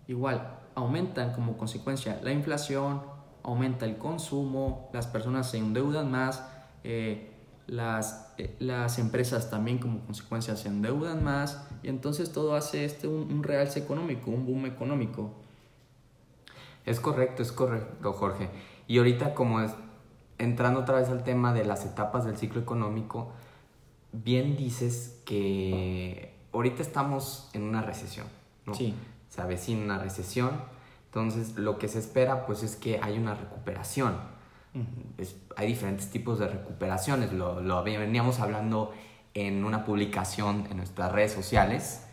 igual 0.06 0.58
aumentan 0.74 1.32
como 1.32 1.56
consecuencia 1.56 2.20
la 2.22 2.32
inflación, 2.32 3.15
aumenta 3.46 3.86
el 3.86 3.96
consumo, 3.96 4.90
las 4.92 5.06
personas 5.06 5.50
se 5.50 5.58
endeudan 5.58 6.10
más, 6.10 6.46
eh, 6.84 7.32
las, 7.66 8.34
eh, 8.38 8.54
las 8.58 8.98
empresas 8.98 9.50
también 9.50 9.78
como 9.78 10.00
consecuencia 10.00 10.56
se 10.56 10.68
endeudan 10.68 11.24
más 11.24 11.66
y 11.82 11.88
entonces 11.88 12.32
todo 12.32 12.54
hace 12.54 12.84
este 12.84 13.08
un, 13.08 13.32
un 13.32 13.42
realce 13.42 13.78
económico, 13.78 14.30
un 14.30 14.44
boom 14.44 14.66
económico. 14.66 15.30
Es 16.84 17.00
correcto, 17.00 17.42
es 17.42 17.52
correcto, 17.52 18.12
Jorge. 18.12 18.48
Y 18.86 18.98
ahorita 18.98 19.34
como 19.34 19.60
es, 19.60 19.72
entrando 20.38 20.80
otra 20.80 20.98
vez 20.98 21.08
al 21.08 21.24
tema 21.24 21.52
de 21.54 21.64
las 21.64 21.84
etapas 21.84 22.24
del 22.24 22.36
ciclo 22.36 22.60
económico, 22.60 23.32
bien 24.12 24.56
dices 24.56 25.20
que 25.24 26.34
ahorita 26.52 26.82
estamos 26.82 27.48
en 27.52 27.62
una 27.62 27.82
recesión, 27.82 28.26
¿no? 28.64 28.74
Sí. 28.74 28.94
Se 29.28 29.40
avecina 29.40 29.84
una 29.84 29.98
recesión, 29.98 30.50
entonces 31.06 31.56
lo 31.56 31.78
que 31.78 31.88
se 31.88 31.98
espera 31.98 32.46
pues 32.46 32.62
es 32.62 32.76
que 32.76 33.00
hay 33.02 33.18
una 33.18 33.34
recuperación. 33.34 34.16
hay 35.56 35.66
diferentes 35.66 36.10
tipos 36.10 36.38
de 36.38 36.48
recuperaciones, 36.48 37.32
lo, 37.32 37.60
lo 37.62 37.82
veníamos 37.82 38.40
hablando 38.40 38.92
en 39.32 39.64
una 39.64 39.84
publicación 39.84 40.66
en 40.70 40.78
nuestras 40.78 41.12
redes 41.12 41.32
sociales, 41.32 42.06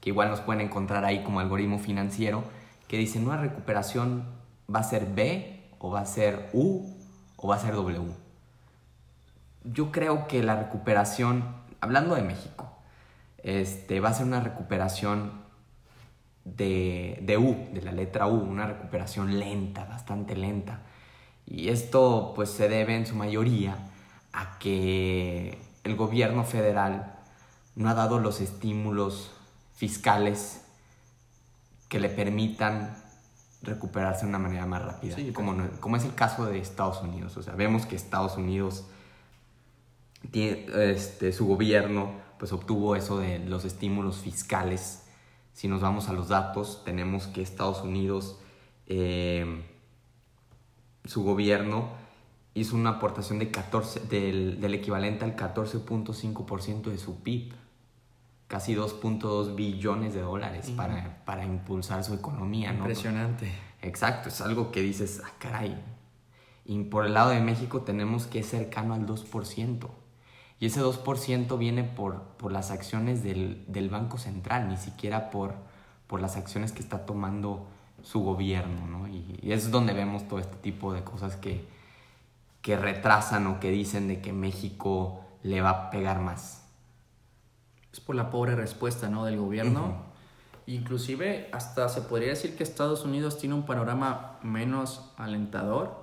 que 0.00 0.10
igual 0.10 0.28
nos 0.28 0.40
pueden 0.40 0.62
encontrar 0.62 1.04
ahí 1.04 1.22
como 1.22 1.40
algoritmo 1.40 1.78
financiero, 1.78 2.44
que 2.88 2.98
dicen 2.98 3.26
una 3.26 3.38
recuperación 3.38 4.26
va 4.74 4.80
a 4.80 4.84
ser 4.84 5.06
B 5.14 5.62
o 5.78 5.90
va 5.90 6.00
a 6.00 6.06
ser 6.06 6.50
U 6.52 6.96
o 7.36 7.48
va 7.48 7.56
a 7.56 7.58
ser 7.58 7.74
W. 7.74 8.12
Yo 9.64 9.92
creo 9.92 10.26
que 10.26 10.42
la 10.42 10.56
recuperación, 10.56 11.44
hablando 11.80 12.14
de 12.14 12.22
México, 12.22 12.72
este, 13.42 14.00
va 14.00 14.10
a 14.10 14.14
ser 14.14 14.26
una 14.26 14.40
recuperación 14.40 15.41
de, 16.44 17.18
de 17.22 17.38
U, 17.38 17.68
de 17.72 17.82
la 17.82 17.92
letra 17.92 18.26
U, 18.26 18.34
una 18.34 18.66
recuperación 18.66 19.38
lenta, 19.38 19.84
bastante 19.84 20.36
lenta. 20.36 20.82
Y 21.46 21.68
esto 21.68 22.32
pues 22.34 22.50
se 22.50 22.68
debe 22.68 22.96
en 22.96 23.06
su 23.06 23.14
mayoría 23.14 23.76
a 24.32 24.58
que 24.58 25.58
el 25.84 25.96
gobierno 25.96 26.44
federal 26.44 27.18
no 27.74 27.88
ha 27.88 27.94
dado 27.94 28.18
los 28.18 28.40
estímulos 28.40 29.32
fiscales 29.74 30.64
que 31.88 32.00
le 32.00 32.08
permitan 32.08 32.96
recuperarse 33.62 34.22
de 34.22 34.28
una 34.28 34.38
manera 34.38 34.66
más 34.66 34.82
rápida, 34.82 35.16
como, 35.32 35.54
como 35.80 35.96
es 35.96 36.04
el 36.04 36.14
caso 36.14 36.46
de 36.46 36.58
Estados 36.58 37.02
Unidos. 37.02 37.36
O 37.36 37.42
sea, 37.42 37.54
vemos 37.54 37.86
que 37.86 37.96
Estados 37.96 38.36
Unidos, 38.36 38.84
tiene, 40.30 40.66
este, 40.90 41.32
su 41.32 41.46
gobierno, 41.46 42.12
pues 42.38 42.52
obtuvo 42.52 42.96
eso 42.96 43.18
de 43.18 43.38
los 43.40 43.64
estímulos 43.64 44.18
fiscales. 44.18 45.02
Si 45.52 45.68
nos 45.68 45.80
vamos 45.80 46.08
a 46.08 46.12
los 46.12 46.28
datos, 46.28 46.82
tenemos 46.84 47.26
que 47.26 47.42
Estados 47.42 47.82
Unidos, 47.82 48.38
eh, 48.86 49.64
su 51.04 51.22
gobierno 51.22 51.90
hizo 52.54 52.76
una 52.76 52.90
aportación 52.90 53.38
de 53.38 53.50
14, 53.50 54.00
del, 54.00 54.60
del 54.60 54.74
equivalente 54.74 55.24
al 55.24 55.36
14.5% 55.36 56.82
de 56.84 56.98
su 56.98 57.22
PIB 57.22 57.54
casi 58.52 58.74
2.2 58.74 59.54
billones 59.54 60.12
de 60.12 60.20
dólares 60.20 60.70
para, 60.76 61.24
para, 61.24 61.42
impulsar 61.42 62.04
su 62.04 62.12
economía. 62.12 62.70
¿no? 62.70 62.80
Impresionante. 62.80 63.50
Exacto, 63.80 64.28
es 64.28 64.42
algo 64.42 64.70
que 64.70 64.82
dices, 64.82 65.22
ah, 65.24 65.32
caray. 65.38 65.82
Y 66.66 66.84
por 66.84 67.06
el 67.06 67.14
lado 67.14 67.30
de 67.30 67.40
México 67.40 67.80
tenemos 67.80 68.26
que 68.26 68.40
es 68.40 68.50
cercano 68.50 68.92
al 68.92 69.06
2%. 69.06 69.88
Y 70.62 70.66
ese 70.66 70.80
2% 70.80 71.58
viene 71.58 71.82
por, 71.82 72.22
por 72.38 72.52
las 72.52 72.70
acciones 72.70 73.24
del, 73.24 73.64
del, 73.66 73.90
Banco 73.90 74.16
Central, 74.16 74.68
ni 74.68 74.76
siquiera 74.76 75.28
por, 75.30 75.54
por 76.06 76.20
las 76.20 76.36
acciones 76.36 76.70
que 76.70 76.80
está 76.80 77.04
tomando 77.04 77.66
su 78.02 78.20
gobierno, 78.20 78.86
¿no? 78.86 79.08
Y, 79.08 79.40
y 79.42 79.50
es 79.50 79.72
donde 79.72 79.92
vemos 79.92 80.28
todo 80.28 80.38
este 80.38 80.56
tipo 80.56 80.92
de 80.92 81.02
cosas 81.02 81.34
que, 81.34 81.66
que 82.60 82.76
retrasan 82.76 83.48
o 83.48 83.58
que 83.58 83.70
dicen 83.70 84.06
de 84.06 84.20
que 84.20 84.32
México 84.32 85.24
le 85.42 85.60
va 85.62 85.70
a 85.70 85.90
pegar 85.90 86.20
más 86.20 86.62
es 87.92 88.00
por 88.00 88.16
la 88.16 88.30
pobre 88.30 88.56
respuesta 88.56 89.08
¿no? 89.08 89.24
del 89.24 89.36
gobierno. 89.36 90.10
Inclusive 90.66 91.48
hasta 91.52 91.88
se 91.88 92.02
podría 92.02 92.30
decir 92.30 92.56
que 92.56 92.62
Estados 92.62 93.04
Unidos 93.04 93.38
tiene 93.38 93.54
un 93.54 93.66
panorama 93.66 94.38
menos 94.42 95.12
alentador 95.16 96.01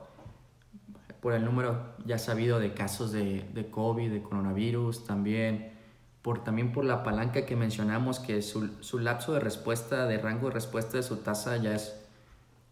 por 1.21 1.33
el 1.33 1.43
número 1.43 1.95
ya 2.05 2.17
sabido 2.17 2.59
de 2.59 2.73
casos 2.73 3.11
de, 3.11 3.45
de 3.53 3.69
COVID, 3.69 4.11
de 4.11 4.21
coronavirus, 4.21 5.05
también 5.05 5.73
por, 6.21 6.43
también 6.43 6.71
por 6.71 6.85
la 6.85 7.03
palanca 7.03 7.45
que 7.45 7.55
mencionamos, 7.55 8.19
que 8.19 8.41
su, 8.41 8.69
su 8.81 8.99
lapso 8.99 9.33
de 9.33 9.39
respuesta, 9.39 10.05
de 10.05 10.17
rango 10.17 10.47
de 10.47 10.53
respuesta 10.53 10.97
de 10.97 11.03
su 11.03 11.17
tasa 11.17 11.57
ya 11.57 11.75
es, 11.75 11.95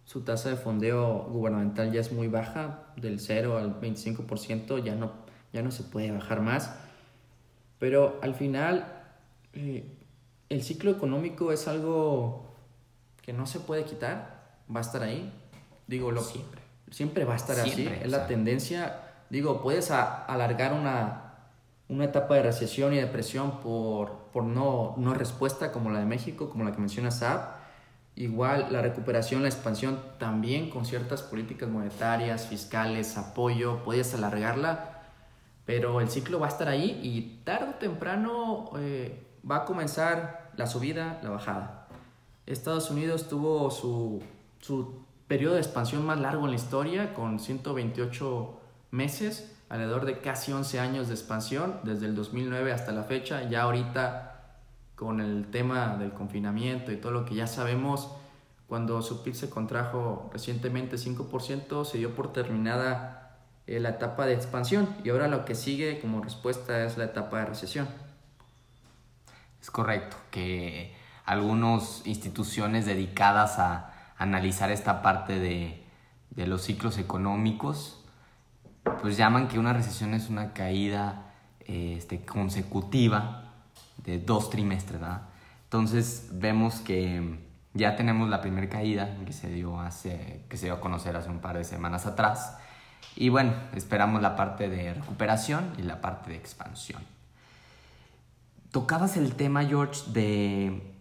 su 0.05 0.21
tasa 0.21 0.49
de 0.49 0.55
fondeo 0.55 1.25
gubernamental 1.29 1.91
ya 1.91 2.01
es 2.01 2.11
muy 2.11 2.27
baja, 2.27 2.93
del 2.95 3.19
0 3.19 3.57
al 3.57 3.79
25%, 3.79 4.83
ya 4.83 4.95
no, 4.95 5.11
ya 5.53 5.61
no 5.61 5.71
se 5.71 5.83
puede 5.83 6.11
bajar 6.11 6.41
más. 6.41 6.75
Pero 7.79 8.19
al 8.21 8.33
final 8.33 8.93
eh, 9.53 9.97
el 10.49 10.63
ciclo 10.63 10.91
económico 10.91 11.51
es 11.51 11.67
algo 11.67 12.55
que 13.21 13.33
no 13.33 13.45
se 13.45 13.59
puede 13.59 13.83
quitar, 13.83 14.57
va 14.73 14.79
a 14.79 14.81
estar 14.81 15.03
ahí. 15.03 15.31
Digo, 15.87 16.11
lo, 16.11 16.21
siempre. 16.21 16.66
Siempre 16.91 17.25
va 17.25 17.33
a 17.33 17.37
estar 17.37 17.59
así, 17.59 17.87
es 18.01 18.09
la 18.09 18.27
tendencia. 18.27 19.01
Digo, 19.29 19.61
puedes 19.61 19.91
alargar 19.91 20.73
una, 20.73 21.33
una 21.89 22.05
etapa 22.05 22.35
de 22.35 22.43
recesión 22.43 22.93
y 22.93 22.97
depresión 22.97 23.59
por, 23.59 24.29
por 24.31 24.43
no, 24.43 24.95
no 24.97 25.13
respuesta 25.13 25.71
como 25.71 25.89
la 25.89 25.99
de 25.99 26.05
México, 26.05 26.49
como 26.49 26.63
la 26.63 26.71
que 26.71 26.79
menciona 26.79 27.11
Saab. 27.11 27.57
Igual 28.15 28.67
la 28.71 28.81
recuperación, 28.81 29.43
la 29.43 29.49
expansión 29.49 29.99
también 30.17 30.69
con 30.69 30.85
ciertas 30.85 31.21
políticas 31.21 31.69
monetarias, 31.69 32.47
fiscales, 32.47 33.15
apoyo, 33.17 33.83
puedes 33.83 34.13
alargarla, 34.15 35.03
pero 35.65 36.01
el 36.01 36.09
ciclo 36.09 36.39
va 36.39 36.47
a 36.47 36.49
estar 36.49 36.67
ahí 36.67 36.99
y 37.03 37.43
tarde 37.43 37.71
o 37.71 37.75
temprano 37.75 38.71
eh, 38.79 39.23
va 39.49 39.57
a 39.57 39.65
comenzar 39.65 40.51
la 40.55 40.65
subida, 40.65 41.19
la 41.21 41.29
bajada. 41.29 41.87
Estados 42.47 42.89
Unidos 42.89 43.27
tuvo 43.27 43.69
su, 43.69 44.23
su 44.61 45.05
periodo 45.27 45.55
de 45.55 45.61
expansión 45.61 46.05
más 46.05 46.19
largo 46.19 46.45
en 46.45 46.51
la 46.51 46.55
historia, 46.55 47.13
con 47.13 47.39
128 47.39 48.59
meses, 48.91 49.55
alrededor 49.69 50.05
de 50.05 50.19
casi 50.19 50.53
11 50.53 50.79
años 50.79 51.07
de 51.07 51.13
expansión, 51.13 51.79
desde 51.83 52.05
el 52.05 52.15
2009 52.15 52.71
hasta 52.71 52.91
la 52.91 53.03
fecha. 53.03 53.49
Ya 53.49 53.63
ahorita, 53.63 54.55
con 54.95 55.19
el 55.19 55.51
tema 55.51 55.97
del 55.97 56.13
confinamiento 56.13 56.91
y 56.91 56.97
todo 56.97 57.11
lo 57.11 57.25
que 57.25 57.35
ya 57.35 57.47
sabemos, 57.47 58.09
cuando 58.67 59.01
su 59.01 59.23
PIB 59.23 59.35
se 59.35 59.49
contrajo 59.49 60.29
recientemente 60.31 60.97
5%, 60.97 61.85
se 61.85 61.97
dio 61.97 62.15
por 62.15 62.33
terminada 62.33 63.37
eh, 63.65 63.79
la 63.79 63.89
etapa 63.89 64.25
de 64.25 64.33
expansión 64.33 64.87
y 65.03 65.09
ahora 65.09 65.27
lo 65.27 65.45
que 65.45 65.55
sigue 65.55 65.99
como 65.99 66.21
respuesta 66.21 66.83
es 66.85 66.97
la 66.97 67.05
etapa 67.05 67.39
de 67.39 67.45
recesión. 67.45 67.87
Es 69.61 69.71
correcto, 69.71 70.15
que 70.31 70.95
algunas 71.25 72.05
instituciones 72.05 72.85
dedicadas 72.85 73.59
a 73.59 73.86
analizar 74.17 74.71
esta 74.71 75.01
parte 75.01 75.39
de, 75.39 75.83
de 76.31 76.47
los 76.47 76.63
ciclos 76.63 76.97
económicos, 76.97 78.03
pues 79.01 79.17
llaman 79.17 79.47
que 79.47 79.59
una 79.59 79.73
recesión 79.73 80.13
es 80.13 80.29
una 80.29 80.53
caída 80.53 81.33
este, 81.65 82.23
consecutiva 82.23 83.43
de 83.97 84.19
dos 84.19 84.49
trimestres, 84.49 85.01
¿verdad? 85.01 85.23
Entonces 85.65 86.29
vemos 86.31 86.79
que 86.79 87.39
ya 87.73 87.95
tenemos 87.95 88.29
la 88.29 88.41
primera 88.41 88.69
caída 88.69 89.17
que 89.25 89.33
se 89.33 89.49
dio 89.49 89.79
hace 89.79 90.45
que 90.49 90.57
se 90.57 90.67
dio 90.67 90.75
a 90.75 90.79
conocer 90.79 91.15
hace 91.15 91.29
un 91.29 91.39
par 91.39 91.57
de 91.57 91.63
semanas 91.63 92.05
atrás. 92.05 92.57
Y 93.15 93.29
bueno, 93.29 93.53
esperamos 93.75 94.21
la 94.21 94.35
parte 94.35 94.69
de 94.69 94.93
recuperación 94.93 95.73
y 95.77 95.81
la 95.81 96.01
parte 96.01 96.31
de 96.31 96.37
expansión. 96.37 97.01
Tocabas 98.71 99.17
el 99.17 99.35
tema, 99.35 99.65
George, 99.65 100.01
de, 100.11 100.96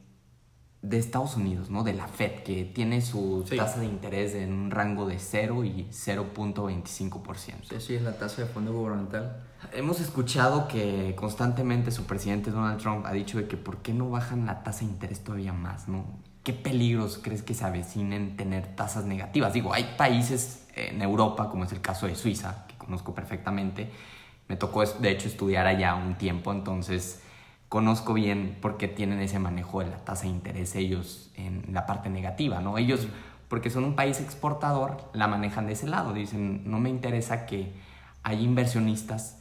de 0.88 0.98
Estados 0.98 1.36
Unidos, 1.36 1.70
¿no? 1.70 1.82
De 1.82 1.94
la 1.94 2.06
Fed, 2.06 2.42
que 2.42 2.64
tiene 2.64 3.00
su 3.00 3.44
tasa 3.56 3.80
de 3.80 3.86
interés 3.86 4.34
en 4.34 4.52
un 4.52 4.70
rango 4.70 5.06
de 5.06 5.18
0 5.18 5.64
y 5.64 5.88
0.25%. 5.90 7.36
Sí, 7.68 7.80
sí, 7.80 7.94
es 7.94 8.02
la 8.02 8.18
tasa 8.18 8.42
de 8.42 8.48
fondo 8.48 8.72
gubernamental. 8.72 9.44
Hemos 9.72 10.00
escuchado 10.00 10.68
que 10.68 11.14
constantemente 11.16 11.90
su 11.90 12.04
presidente 12.04 12.50
Donald 12.50 12.80
Trump 12.80 13.06
ha 13.06 13.12
dicho 13.12 13.38
de 13.38 13.48
que 13.48 13.56
por 13.56 13.78
qué 13.78 13.92
no 13.92 14.10
bajan 14.10 14.46
la 14.46 14.62
tasa 14.62 14.80
de 14.80 14.92
interés 14.92 15.24
todavía 15.24 15.52
más, 15.52 15.88
¿no? 15.88 16.04
¿qué 16.46 16.52
peligros 16.52 17.18
crees 17.20 17.42
que 17.42 17.54
se 17.54 17.64
avecinen 17.64 18.36
tener 18.36 18.76
tasas 18.76 19.04
negativas? 19.04 19.52
Digo, 19.52 19.74
hay 19.74 19.96
países 19.98 20.68
en 20.76 21.02
Europa, 21.02 21.50
como 21.50 21.64
es 21.64 21.72
el 21.72 21.80
caso 21.80 22.06
de 22.06 22.14
Suiza, 22.14 22.66
que 22.68 22.76
conozco 22.76 23.12
perfectamente. 23.16 23.90
Me 24.46 24.54
tocó, 24.54 24.84
de 24.84 25.10
hecho, 25.10 25.26
estudiar 25.26 25.66
allá 25.66 25.96
un 25.96 26.14
tiempo, 26.14 26.52
entonces 26.52 27.20
conozco 27.68 28.14
bien 28.14 28.58
por 28.60 28.76
qué 28.76 28.88
tienen 28.88 29.20
ese 29.20 29.38
manejo 29.38 29.80
de 29.80 29.86
la 29.86 29.98
tasa 29.98 30.24
de 30.24 30.30
interés 30.30 30.74
ellos 30.74 31.30
en 31.36 31.64
la 31.72 31.86
parte 31.86 32.10
negativa, 32.10 32.60
¿no? 32.60 32.78
Ellos, 32.78 33.08
porque 33.48 33.70
son 33.70 33.84
un 33.84 33.96
país 33.96 34.20
exportador, 34.20 35.10
la 35.12 35.26
manejan 35.26 35.66
de 35.66 35.72
ese 35.72 35.86
lado. 35.86 36.12
Dicen, 36.12 36.70
no 36.70 36.78
me 36.78 36.90
interesa 36.90 37.46
que 37.46 37.72
haya 38.22 38.40
inversionistas 38.40 39.40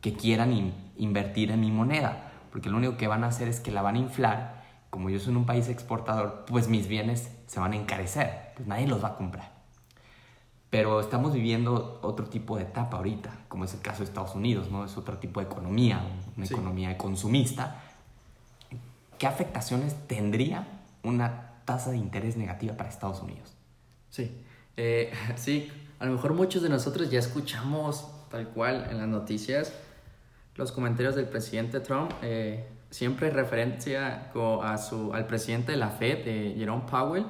que 0.00 0.14
quieran 0.14 0.74
invertir 0.96 1.50
en 1.50 1.60
mi 1.60 1.70
moneda, 1.70 2.30
porque 2.50 2.70
lo 2.70 2.76
único 2.76 2.96
que 2.96 3.08
van 3.08 3.24
a 3.24 3.28
hacer 3.28 3.48
es 3.48 3.60
que 3.60 3.70
la 3.70 3.82
van 3.82 3.96
a 3.96 3.98
inflar 3.98 4.56
como 4.96 5.10
yo 5.10 5.18
soy 5.18 5.34
un 5.34 5.44
país 5.44 5.68
exportador, 5.68 6.46
pues 6.46 6.68
mis 6.68 6.88
bienes 6.88 7.30
se 7.46 7.60
van 7.60 7.72
a 7.72 7.76
encarecer, 7.76 8.52
pues 8.54 8.66
nadie 8.66 8.86
los 8.86 9.04
va 9.04 9.08
a 9.08 9.16
comprar. 9.16 9.55
Pero 10.70 11.00
estamos 11.00 11.32
viviendo 11.32 12.00
otro 12.02 12.26
tipo 12.26 12.56
de 12.56 12.64
etapa 12.64 12.96
ahorita, 12.96 13.30
como 13.48 13.64
es 13.64 13.74
el 13.74 13.80
caso 13.80 13.98
de 13.98 14.04
Estados 14.04 14.34
Unidos, 14.34 14.70
¿no? 14.70 14.84
Es 14.84 14.96
otro 14.96 15.18
tipo 15.18 15.40
de 15.40 15.46
economía, 15.46 16.04
una 16.36 16.46
economía 16.46 16.98
consumista. 16.98 17.82
¿Qué 19.18 19.26
afectaciones 19.26 19.94
tendría 20.06 20.66
una 21.02 21.60
tasa 21.64 21.90
de 21.90 21.98
interés 21.98 22.36
negativa 22.36 22.76
para 22.76 22.88
Estados 22.88 23.22
Unidos? 23.22 23.54
Sí, 24.10 24.30
eh, 24.76 25.12
sí, 25.36 25.70
a 25.98 26.06
lo 26.06 26.12
mejor 26.12 26.34
muchos 26.34 26.62
de 26.62 26.68
nosotros 26.68 27.10
ya 27.10 27.18
escuchamos 27.18 28.08
tal 28.30 28.48
cual 28.48 28.88
en 28.90 28.98
las 28.98 29.08
noticias 29.08 29.72
los 30.56 30.72
comentarios 30.72 31.14
del 31.14 31.26
presidente 31.26 31.80
Trump 31.80 32.10
eh, 32.22 32.66
siempre 32.90 33.30
referencia 33.30 34.30
a 34.62 34.78
su, 34.78 35.12
al 35.12 35.26
presidente 35.26 35.72
de 35.72 35.78
la 35.78 35.90
Fed, 35.90 36.24
Jerome 36.56 36.84
Powell, 36.90 37.26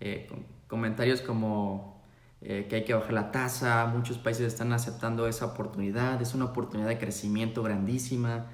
eh, 0.00 0.28
comentarios 0.66 1.20
como 1.20 1.95
eh, 2.42 2.66
que 2.68 2.76
hay 2.76 2.84
que 2.84 2.94
bajar 2.94 3.12
la 3.12 3.32
tasa, 3.32 3.86
muchos 3.86 4.18
países 4.18 4.46
están 4.46 4.72
aceptando 4.72 5.26
esa 5.26 5.46
oportunidad, 5.46 6.20
es 6.20 6.34
una 6.34 6.46
oportunidad 6.46 6.88
de 6.88 6.98
crecimiento 6.98 7.62
grandísima. 7.62 8.46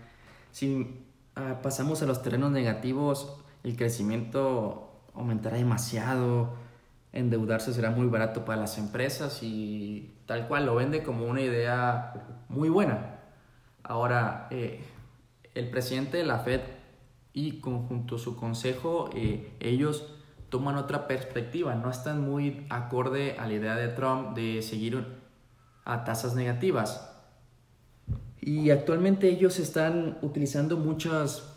Si 0.52 1.04
ah, 1.34 1.60
pasamos 1.62 2.02
a 2.02 2.06
los 2.06 2.22
terrenos 2.22 2.52
negativos, 2.52 3.36
el 3.64 3.76
crecimiento 3.76 4.92
aumentará 5.14 5.56
demasiado, 5.56 6.54
endeudarse 7.12 7.74
será 7.74 7.90
muy 7.90 8.06
barato 8.06 8.44
para 8.44 8.60
las 8.60 8.78
empresas 8.78 9.42
y 9.42 10.14
tal 10.26 10.48
cual 10.48 10.66
lo 10.66 10.74
vende 10.74 11.02
como 11.02 11.26
una 11.26 11.42
idea 11.42 12.14
muy 12.48 12.68
buena. 12.68 13.18
Ahora, 13.82 14.46
eh, 14.50 14.84
el 15.54 15.70
presidente 15.70 16.16
de 16.16 16.24
la 16.24 16.38
Fed 16.38 16.60
y 17.32 17.60
conjunto 17.60 18.18
su 18.18 18.36
consejo, 18.36 19.10
eh, 19.14 19.52
ellos 19.60 20.11
toman 20.52 20.76
otra 20.76 21.08
perspectiva, 21.08 21.74
no 21.74 21.90
están 21.90 22.20
muy 22.20 22.66
acorde 22.68 23.36
a 23.38 23.46
la 23.46 23.54
idea 23.54 23.74
de 23.74 23.88
Trump 23.88 24.36
de 24.36 24.60
seguir 24.60 25.02
a 25.86 26.04
tasas 26.04 26.34
negativas. 26.34 27.08
Y 28.38 28.68
actualmente 28.68 29.30
ellos 29.30 29.58
están 29.58 30.18
utilizando 30.20 30.76
muchas 30.76 31.56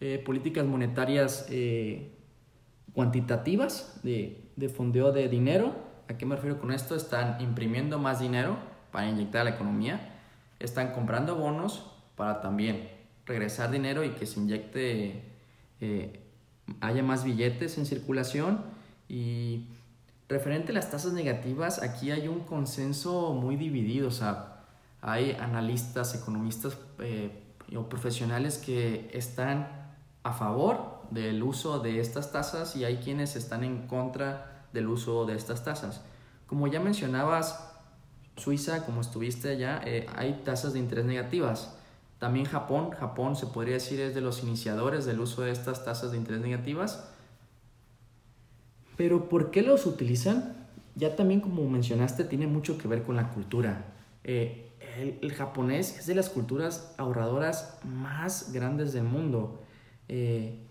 eh, 0.00 0.20
políticas 0.26 0.66
monetarias 0.66 1.46
eh, 1.48 2.10
cuantitativas 2.92 4.00
de, 4.02 4.50
de 4.56 4.68
fondeo 4.68 5.12
de 5.12 5.28
dinero. 5.28 5.72
¿A 6.08 6.18
qué 6.18 6.26
me 6.26 6.34
refiero 6.34 6.58
con 6.58 6.72
esto? 6.72 6.96
Están 6.96 7.40
imprimiendo 7.40 8.00
más 8.00 8.18
dinero 8.18 8.56
para 8.90 9.08
inyectar 9.08 9.42
a 9.42 9.44
la 9.44 9.50
economía, 9.50 10.12
están 10.58 10.92
comprando 10.92 11.36
bonos 11.36 11.88
para 12.16 12.40
también 12.40 12.88
regresar 13.26 13.70
dinero 13.70 14.02
y 14.02 14.10
que 14.10 14.26
se 14.26 14.40
inyecte, 14.40 15.22
eh, 15.80 16.20
haya 16.80 17.02
más 17.02 17.24
billetes 17.24 17.78
en 17.78 17.86
circulación. 17.86 18.62
Y 19.08 19.66
referente 20.28 20.72
a 20.72 20.74
las 20.74 20.90
tasas 20.90 21.12
negativas, 21.12 21.82
aquí 21.82 22.10
hay 22.10 22.28
un 22.28 22.40
consenso 22.40 23.32
muy 23.32 23.56
dividido. 23.56 24.08
O 24.08 24.12
sea, 24.12 24.64
hay 25.00 25.32
analistas, 25.32 26.14
economistas 26.14 26.78
eh, 26.98 27.42
o 27.76 27.88
profesionales 27.88 28.58
que 28.58 29.10
están 29.12 29.84
a 30.22 30.32
favor 30.32 31.02
del 31.10 31.42
uso 31.42 31.78
de 31.80 32.00
estas 32.00 32.32
tasas 32.32 32.76
y 32.76 32.84
hay 32.84 32.96
quienes 32.96 33.36
están 33.36 33.62
en 33.62 33.86
contra 33.86 34.66
del 34.72 34.88
uso 34.88 35.26
de 35.26 35.36
estas 35.36 35.64
tasas. 35.64 36.00
Como 36.46 36.66
ya 36.66 36.80
mencionabas, 36.80 37.72
Suiza, 38.36 38.84
como 38.84 39.00
estuviste 39.00 39.50
allá, 39.50 39.80
eh, 39.84 40.06
hay 40.16 40.42
tasas 40.44 40.72
de 40.72 40.80
interés 40.80 41.04
negativas. 41.04 41.76
También 42.24 42.46
Japón, 42.46 42.90
Japón 42.92 43.36
se 43.36 43.46
podría 43.48 43.74
decir 43.74 44.00
es 44.00 44.14
de 44.14 44.22
los 44.22 44.42
iniciadores 44.42 45.04
del 45.04 45.20
uso 45.20 45.42
de 45.42 45.50
estas 45.50 45.84
tasas 45.84 46.10
de 46.10 46.16
interés 46.16 46.40
negativas. 46.40 47.06
Pero 48.96 49.28
¿por 49.28 49.50
qué 49.50 49.60
los 49.60 49.84
utilizan? 49.84 50.66
Ya 50.94 51.16
también 51.16 51.42
como 51.42 51.68
mencionaste 51.68 52.24
tiene 52.24 52.46
mucho 52.46 52.78
que 52.78 52.88
ver 52.88 53.02
con 53.02 53.16
la 53.16 53.28
cultura. 53.28 53.92
Eh, 54.24 54.70
el, 55.20 55.34
japonés 55.34 55.98
es 55.98 56.06
de 56.06 56.14
las 56.14 56.30
culturas 56.30 56.94
ahorradoras 56.96 57.78
más 57.84 58.54
grandes 58.54 58.94
del 58.94 59.04
mundo. 59.04 59.60
Eh, 60.08 60.64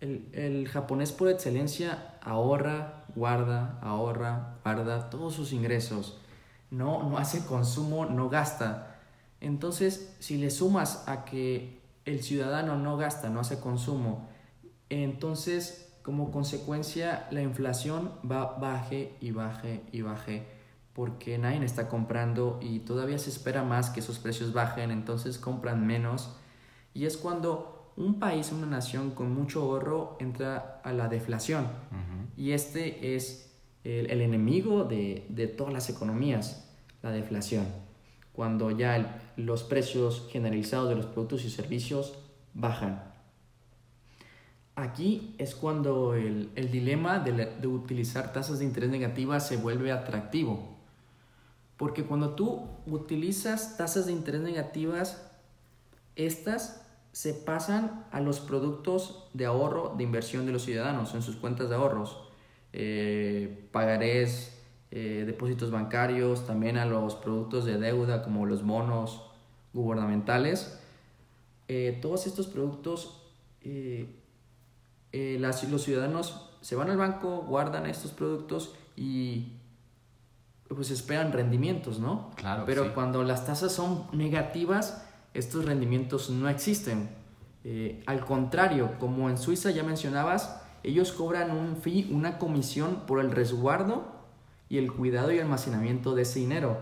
el, 0.00 0.28
el, 0.34 0.68
japonés 0.68 1.10
por 1.10 1.30
excelencia 1.30 2.18
ahorra, 2.20 3.06
guarda, 3.16 3.78
ahorra, 3.80 4.58
guarda 4.62 5.08
todos 5.08 5.32
sus 5.32 5.54
ingresos. 5.54 6.18
No, 6.70 7.08
no 7.08 7.16
hace 7.16 7.46
consumo, 7.46 8.04
no 8.04 8.28
gasta. 8.28 8.91
Entonces, 9.42 10.14
si 10.20 10.38
le 10.38 10.50
sumas 10.50 11.02
a 11.08 11.24
que 11.24 11.80
el 12.04 12.22
ciudadano 12.22 12.78
no 12.78 12.96
gasta, 12.96 13.28
no 13.28 13.40
hace 13.40 13.58
consumo, 13.58 14.28
entonces 14.88 15.92
como 16.02 16.30
consecuencia 16.30 17.26
la 17.32 17.42
inflación 17.42 18.12
va 18.28 18.58
baje 18.58 19.16
y 19.20 19.32
baje 19.32 19.82
y 19.90 20.02
baje 20.02 20.46
porque 20.92 21.38
nadie 21.38 21.64
está 21.64 21.88
comprando 21.88 22.60
y 22.62 22.80
todavía 22.80 23.18
se 23.18 23.30
espera 23.30 23.64
más 23.64 23.90
que 23.90 24.00
esos 24.00 24.20
precios 24.20 24.52
bajen, 24.52 24.90
entonces 24.90 25.38
compran 25.38 25.86
menos. 25.86 26.36
Y 26.94 27.06
es 27.06 27.16
cuando 27.16 27.92
un 27.96 28.20
país, 28.20 28.52
una 28.52 28.66
nación 28.66 29.10
con 29.12 29.34
mucho 29.34 29.62
ahorro 29.62 30.16
entra 30.20 30.80
a 30.84 30.92
la 30.92 31.08
deflación. 31.08 31.66
Y 32.36 32.50
este 32.52 33.16
es 33.16 33.56
el, 33.84 34.20
enemigo 34.20 34.84
de, 34.84 35.26
de 35.30 35.46
todas 35.46 35.72
las 35.72 35.88
economías, 35.88 36.68
la 37.02 37.10
deflación 37.10 37.81
cuando 38.32 38.70
ya 38.70 39.20
los 39.36 39.62
precios 39.62 40.28
generalizados 40.30 40.88
de 40.88 40.96
los 40.96 41.06
productos 41.06 41.44
y 41.44 41.50
servicios 41.50 42.14
bajan. 42.54 43.12
Aquí 44.74 45.34
es 45.38 45.54
cuando 45.54 46.14
el, 46.14 46.50
dilema 46.70 47.18
de, 47.18 47.66
utilizar 47.66 48.32
tasas 48.32 48.58
de 48.58 48.64
interés 48.64 48.88
negativas 48.88 49.46
se 49.46 49.58
vuelve 49.58 49.92
atractivo. 49.92 50.78
Porque 51.76 52.04
cuando 52.04 52.34
tú 52.34 52.68
utilizas 52.86 53.76
tasas 53.76 54.06
de 54.06 54.12
interés 54.12 54.40
negativas, 54.40 55.30
estas 56.16 56.86
se 57.12 57.34
pasan 57.34 58.06
a 58.10 58.20
los 58.20 58.40
productos 58.40 59.28
de 59.34 59.44
ahorro 59.44 59.94
de 59.96 60.04
inversión 60.04 60.46
de 60.46 60.52
los 60.52 60.62
ciudadanos 60.62 61.14
en 61.14 61.20
sus 61.20 61.36
cuentas 61.36 61.68
de 61.68 61.74
ahorros, 61.74 62.16
eh, 62.72 63.68
pagarés, 63.72 64.58
eh, 64.92 65.24
depósitos 65.26 65.72
bancarios, 65.72 66.46
también 66.46 66.76
a 66.76 66.86
los 66.86 67.16
productos 67.16 67.64
de 67.64 67.78
deuda 67.78 68.22
como 68.22 68.46
los 68.46 68.64
bonos 68.64 69.22
gubernamentales. 69.72 70.78
Eh, 71.66 71.98
todos 72.00 72.28
estos 72.28 72.46
productos, 72.46 73.18
las, 75.12 75.64
los 75.64 75.82
ciudadanos 75.82 76.50
se 76.60 76.76
van 76.76 76.90
al 76.90 76.96
banco, 76.96 77.44
guardan 77.48 77.86
estos 77.86 78.12
productos 78.12 78.74
y 78.96 79.52
pues 80.68 80.90
esperan 80.90 81.32
rendimientos, 81.32 81.98
¿no? 81.98 82.30
Claro. 82.36 82.64
Pero 82.66 82.94
cuando 82.94 83.24
las 83.24 83.46
tasas 83.46 83.72
son 83.72 84.06
negativas, 84.12 85.04
estos 85.34 85.64
rendimientos 85.64 86.30
no 86.30 86.48
existen. 86.48 87.10
Eh, 87.64 88.02
al 88.06 88.24
contrario, 88.24 88.98
como 88.98 89.30
en 89.30 89.38
Suiza 89.38 89.70
ya 89.70 89.82
mencionabas, 89.82 90.60
ellos 90.82 91.12
cobran 91.12 91.50
un 91.50 91.76
fee, 91.76 92.08
una 92.10 92.38
comisión 92.38 93.02
por 93.06 93.20
el 93.20 93.30
resguardo 93.30 94.11
y 94.72 94.78
el 94.78 94.90
cuidado 94.90 95.30
y 95.30 95.38
almacenamiento 95.38 96.14
de 96.14 96.22
ese 96.22 96.38
dinero. 96.38 96.78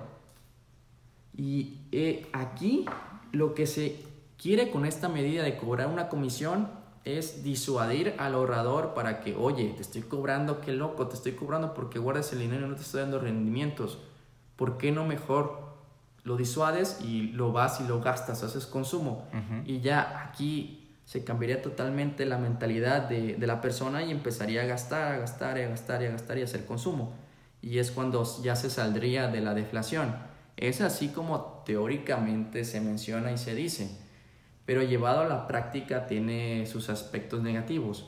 Y 1.36 1.78
eh, 1.90 2.28
aquí 2.32 2.86
lo 3.32 3.52
que 3.52 3.66
se 3.66 4.00
quiere 4.40 4.70
con 4.70 4.86
esta 4.86 5.08
medida 5.08 5.42
de 5.42 5.56
cobrar 5.56 5.88
una 5.88 6.08
comisión 6.08 6.68
es 7.04 7.42
disuadir 7.42 8.14
al 8.18 8.34
ahorrador 8.34 8.94
para 8.94 9.20
que, 9.20 9.34
oye, 9.34 9.72
te 9.74 9.82
estoy 9.82 10.02
cobrando, 10.02 10.60
qué 10.60 10.72
loco, 10.72 11.08
te 11.08 11.16
estoy 11.16 11.32
cobrando 11.32 11.74
porque 11.74 11.98
guardas 11.98 12.32
el 12.32 12.38
dinero 12.38 12.64
y 12.64 12.68
no 12.68 12.76
te 12.76 12.82
estoy 12.82 13.00
dando 13.00 13.18
rendimientos. 13.18 13.98
¿Por 14.54 14.78
qué 14.78 14.92
no 14.92 15.04
mejor 15.04 15.58
lo 16.22 16.36
disuades 16.36 17.00
y 17.02 17.32
lo 17.32 17.50
vas 17.50 17.80
y 17.80 17.88
lo 17.88 18.00
gastas, 18.00 18.44
haces 18.44 18.66
consumo? 18.66 19.26
Y 19.64 19.80
ya 19.80 20.28
aquí 20.28 20.94
se 21.04 21.24
cambiaría 21.24 21.60
totalmente 21.60 22.24
la 22.24 22.38
mentalidad 22.38 23.08
de, 23.08 23.34
de, 23.34 23.46
la 23.48 23.60
persona 23.60 24.04
y 24.04 24.12
empezaría 24.12 24.62
a 24.62 24.66
gastar, 24.66 25.14
a 25.14 25.18
gastar, 25.18 25.58
a 25.58 25.66
gastar, 25.66 26.04
a 26.04 26.10
gastar 26.10 26.38
y 26.38 26.42
a 26.42 26.44
hacer 26.44 26.66
consumo. 26.66 27.14
Y 27.62 27.78
es 27.78 27.90
cuando 27.90 28.24
ya 28.42 28.56
se 28.56 28.70
saldría 28.70 29.28
de 29.28 29.40
la 29.40 29.54
deflación. 29.54 30.14
Es 30.56 30.80
así 30.80 31.08
como 31.08 31.62
teóricamente 31.64 32.64
se 32.64 32.80
menciona 32.80 33.32
y 33.32 33.38
se 33.38 33.54
dice 33.54 33.90
pero 34.70 34.84
llevado 34.84 35.22
a 35.22 35.26
la 35.26 35.48
práctica 35.48 36.06
tiene 36.06 36.64
sus 36.64 36.90
aspectos 36.90 37.42
negativos. 37.42 38.06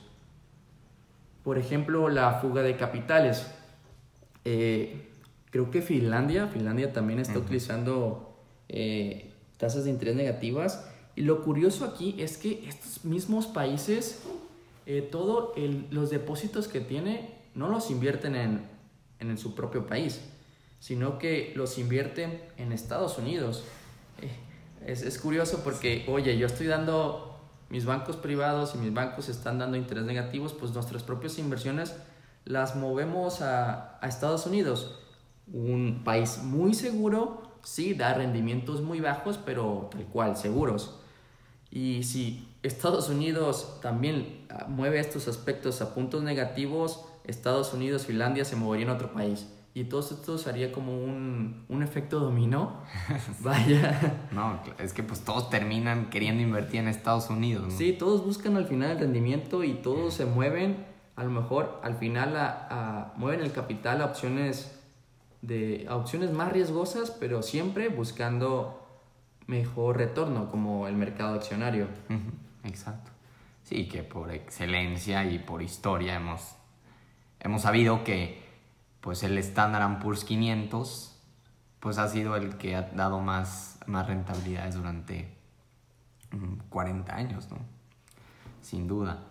Por 1.43 1.59
ejemplo, 1.59 2.09
la 2.09 2.35
fuga 2.35 2.63
de 2.63 2.77
capitales. 2.77 3.49
Eh, 4.45 5.09
creo 5.51 5.73
que 5.73 5.83
Finlandia, 5.83 6.47
Finlandia 6.47 6.93
también 6.93 7.19
está 7.19 7.41
utilizando 7.41 8.37
eh, 8.69 9.33
tasas 9.57 9.87
de 9.87 9.91
interés 9.91 10.15
negativas. 10.15 10.89
Y 11.17 11.23
lo 11.23 11.43
curioso 11.43 11.85
aquí 11.85 12.15
es 12.21 12.39
que 12.39 12.65
estos 12.69 13.05
mismos 13.05 13.49
países, 13.49 14.23
eh, 14.87 15.03
todos 15.03 15.55
los 15.91 16.11
depósitos 16.11 16.69
que 16.69 16.79
tiene, 16.79 17.29
no 17.57 17.71
los 17.71 17.91
invierten 17.91 18.37
en, 18.37 18.61
en, 19.31 19.39
su 19.39 19.55
propio 19.55 19.87
país, 19.87 20.21
sino 20.81 21.19
que 21.19 21.53
los 21.57 21.79
invierten 21.79 22.43
en 22.57 22.73
Estados 22.73 23.19
Unidos 23.19 23.65
es, 24.87 25.03
es 25.03 25.19
curioso 25.19 25.63
porque, 25.65 26.05
oye, 26.09 26.37
yo 26.37 26.47
estoy 26.47 26.67
dando 26.67 27.41
mis 27.71 27.87
bancos 27.87 28.17
privados 28.17 28.75
y 28.75 28.79
mis 28.79 28.93
bancos 28.93 29.29
están 29.29 29.59
dando 29.59 29.77
interés 29.77 30.05
negativos, 30.05 30.53
pues 30.53 30.73
nuestras 30.73 31.03
propias 31.03 31.39
inversiones 31.39 31.95
las 32.45 32.77
movemos 32.77 33.41
a, 33.41 33.99
a, 34.01 34.09
Estados 34.09 34.47
Unidos, 34.47 34.99
un 35.53 36.03
país 36.05 36.41
muy 36.43 36.75
seguro, 36.75 37.43
sí, 37.63 37.95
da 37.95 38.15
rendimientos 38.15 38.83
muy 38.83 39.01
bajos, 39.01 39.39
pero 39.39 39.89
tal 39.91 40.05
cual, 40.07 40.37
seguros. 40.37 40.99
Y 41.71 42.03
si 42.03 42.47
Estados 42.63 43.09
Unidos 43.09 43.79
también 43.81 44.47
ah, 44.51 44.67
mueve 44.69 45.01
estos 45.01 45.27
aspectos 45.27 45.81
a 45.81 45.95
puntos 45.95 46.23
negativos, 46.23 47.07
Estados 47.25 47.73
Unidos, 47.73 48.07
Finlandia 48.07 48.45
se 48.45 48.57
movería 48.57 48.87
en 48.87 48.93
otro 48.93 49.13
país 49.13 49.47
y 49.75 49.85
todo 49.85 50.01
esto 50.01 50.37
sería 50.37 50.71
como 50.71 51.03
un, 51.03 51.65
un 51.69 51.83
efecto 51.83 52.21
dominó. 52.21 52.83
Vaya. 53.41 54.29
No, 54.31 54.61
es 54.79 54.93
que 54.93 55.03
pues 55.03 55.21
todos 55.25 55.49
terminan 55.49 56.11
queriendo 56.11 56.43
invertir 56.43 56.81
en 56.81 56.89
Estados 56.89 57.31
Unidos. 57.31 57.65
¿no? 57.65 57.71
Sí, 57.71 57.95
todos 57.95 58.25
buscan 58.25 58.57
al 58.57 58.67
final 58.67 58.91
el 58.91 58.99
rendimiento 58.99 59.65
y 59.65 59.75
todos 59.75 60.15
se 60.15 60.27
mueven, 60.27 60.85
a 61.17 61.25
lo 61.25 61.31
mejor 61.31 61.81
al 61.83 61.97
final 61.97 62.37
a, 62.37 62.67
a, 62.71 63.13
mueven 63.17 63.41
el 63.41 63.53
capital 63.53 64.03
a 64.03 64.07
opciones, 64.07 64.79
de, 65.41 65.87
a 65.89 65.97
opciones 65.97 66.33
más 66.33 66.53
riesgosas, 66.53 67.11
pero 67.11 67.43
siempre 67.43 67.89
buscando 67.89 68.79
mejor 69.47 69.97
retorno, 69.97 70.51
como 70.51 70.87
el 70.87 70.97
mercado 70.97 71.35
accionario. 71.35 71.89
Exacto. 72.65 73.11
Sí, 73.63 73.89
que 73.89 74.03
por 74.03 74.31
excelencia 74.31 75.25
y 75.25 75.39
por 75.39 75.63
historia 75.63 76.17
hemos, 76.17 76.57
hemos 77.43 77.63
sabido 77.63 78.05
que 78.05 78.43
pues 79.01 79.23
el 79.23 79.37
Standard 79.39 80.01
Poor's 80.01 80.25
500 80.25 81.21
pues 81.81 81.99
ha 81.99 82.09
sido 82.09 82.37
el 82.37 82.57
que 82.57 82.77
ha 82.77 82.83
dado 82.83 83.21
más, 83.21 83.79
más 83.87 84.07
rentabilidades 84.07 84.77
durante 84.77 85.37
40 86.71 87.13
mm, 87.13 87.17
años, 87.17 87.51
¿no? 87.51 87.59
Sin 88.61 88.87
duda. 88.87 89.25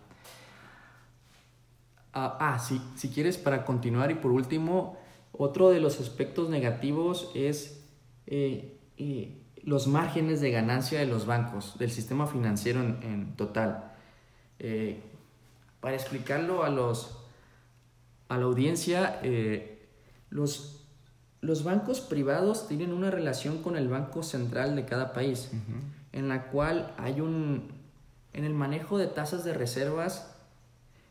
Ah, 2.13 2.37
ah, 2.39 2.59
si 2.59 3.09
quieres 3.09 3.37
para 3.37 3.63
continuar 3.63 4.11
y 4.11 4.15
por 4.15 4.31
último, 4.31 4.97
otro 5.31 5.69
de 5.69 5.79
los 5.79 5.99
aspectos 5.99 6.49
negativos 6.49 7.31
es 7.33 7.81
eh, 8.27 8.77
eh, 8.97 9.41
los 9.63 9.87
márgenes 9.87 10.41
de 10.41 10.51
ganancia 10.51 10.99
de 10.99 11.05
los 11.05 11.25
bancos, 11.25 11.77
del 11.77 11.91
sistema 11.91 12.27
financiero 12.27 12.81
en, 12.81 13.35
total. 13.35 13.93
Eh, 14.59 15.01
para 15.79 15.95
explicarlo 15.95 16.63
a 16.63 16.69
los 16.69 17.20
a 18.31 18.37
la 18.37 18.45
audiencia, 18.45 19.19
eh, 19.23 19.89
los, 20.29 20.85
los 21.41 21.65
bancos 21.65 21.99
privados 21.99 22.65
tienen 22.69 22.93
una 22.93 23.11
relación 23.11 23.61
con 23.61 23.75
el 23.75 23.89
Banco 23.89 24.23
Central 24.23 24.73
de 24.77 24.85
cada 24.85 25.11
país, 25.11 25.51
en 26.13 26.29
la 26.29 26.47
cual 26.47 26.93
hay 26.97 27.19
un, 27.19 27.73
en 28.31 28.45
el 28.45 28.53
manejo 28.53 28.97
de 28.97 29.07
tasas 29.07 29.43
de 29.43 29.53
reservas, 29.53 30.33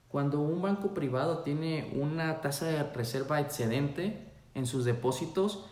cuando 0.09 0.41
un 0.41 0.63
banco 0.63 0.95
privado 0.95 1.41
tiene 1.41 1.93
una 1.95 2.41
tasa 2.41 2.65
de 2.65 2.85
reserva 2.85 3.39
excedente 3.39 4.33
en 4.55 4.65
sus 4.65 4.87
depósitos, 4.87 5.67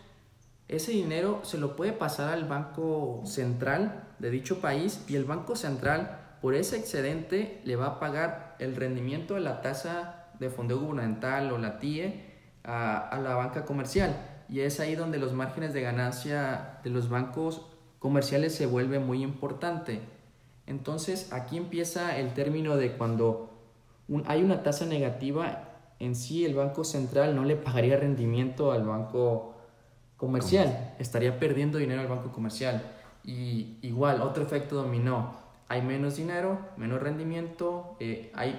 ese 0.68 0.92
dinero 0.92 1.40
se 1.44 1.56
lo 1.56 1.76
puede 1.76 1.92
pasar 1.92 2.30
al 2.30 2.44
Banco 2.44 3.22
Central 3.24 4.06
de 4.18 4.28
dicho 4.28 4.60
país 4.60 5.02
y 5.08 5.16
el 5.16 5.24
Banco 5.24 5.56
Central 5.56 6.36
por 6.42 6.54
ese 6.54 6.76
excedente 6.76 7.62
le 7.64 7.76
va 7.76 7.86
a 7.86 8.00
pagar 8.00 8.54
el 8.58 8.76
rendimiento 8.76 9.32
de 9.32 9.40
la 9.40 9.62
tasa 9.62 10.17
de 10.38 10.50
fondo 10.50 10.78
gubernamental 10.78 11.52
o 11.52 11.58
la 11.58 11.78
TIE 11.78 12.24
a, 12.64 13.18
la 13.22 13.34
banca 13.34 13.64
comercial. 13.64 14.16
Y 14.48 14.60
es 14.60 14.80
ahí 14.80 14.94
donde 14.94 15.18
los 15.18 15.32
márgenes 15.32 15.72
de 15.72 15.82
ganancia 15.82 16.80
de 16.82 16.90
los 16.90 17.08
bancos 17.08 17.66
comerciales 17.98 18.54
se 18.54 18.66
vuelve 18.66 18.98
muy 18.98 19.22
importante. 19.22 20.00
Entonces 20.66 21.32
aquí 21.32 21.56
empieza 21.56 22.18
el 22.18 22.34
término 22.34 22.76
de 22.76 22.92
cuando 22.92 23.50
hay 24.26 24.42
una 24.42 24.62
tasa 24.62 24.86
negativa, 24.86 25.64
en 25.98 26.14
sí 26.14 26.44
el 26.44 26.54
Banco 26.54 26.84
Central 26.84 27.34
no 27.34 27.44
le 27.44 27.56
pagaría 27.56 27.96
rendimiento 27.96 28.72
al 28.72 28.84
banco 28.84 29.54
comercial, 30.16 30.94
estaría 30.98 31.38
perdiendo 31.38 31.78
dinero 31.78 32.00
al 32.00 32.08
banco 32.08 32.32
comercial. 32.32 32.82
Y 33.24 33.78
igual, 33.82 34.22
otro 34.22 34.42
efecto 34.42 34.76
dominó, 34.76 35.32
hay 35.68 35.82
menos 35.82 36.16
dinero, 36.16 36.58
menos 36.76 37.00
rendimiento, 37.00 37.96
eh, 38.00 38.32
hay 38.34 38.58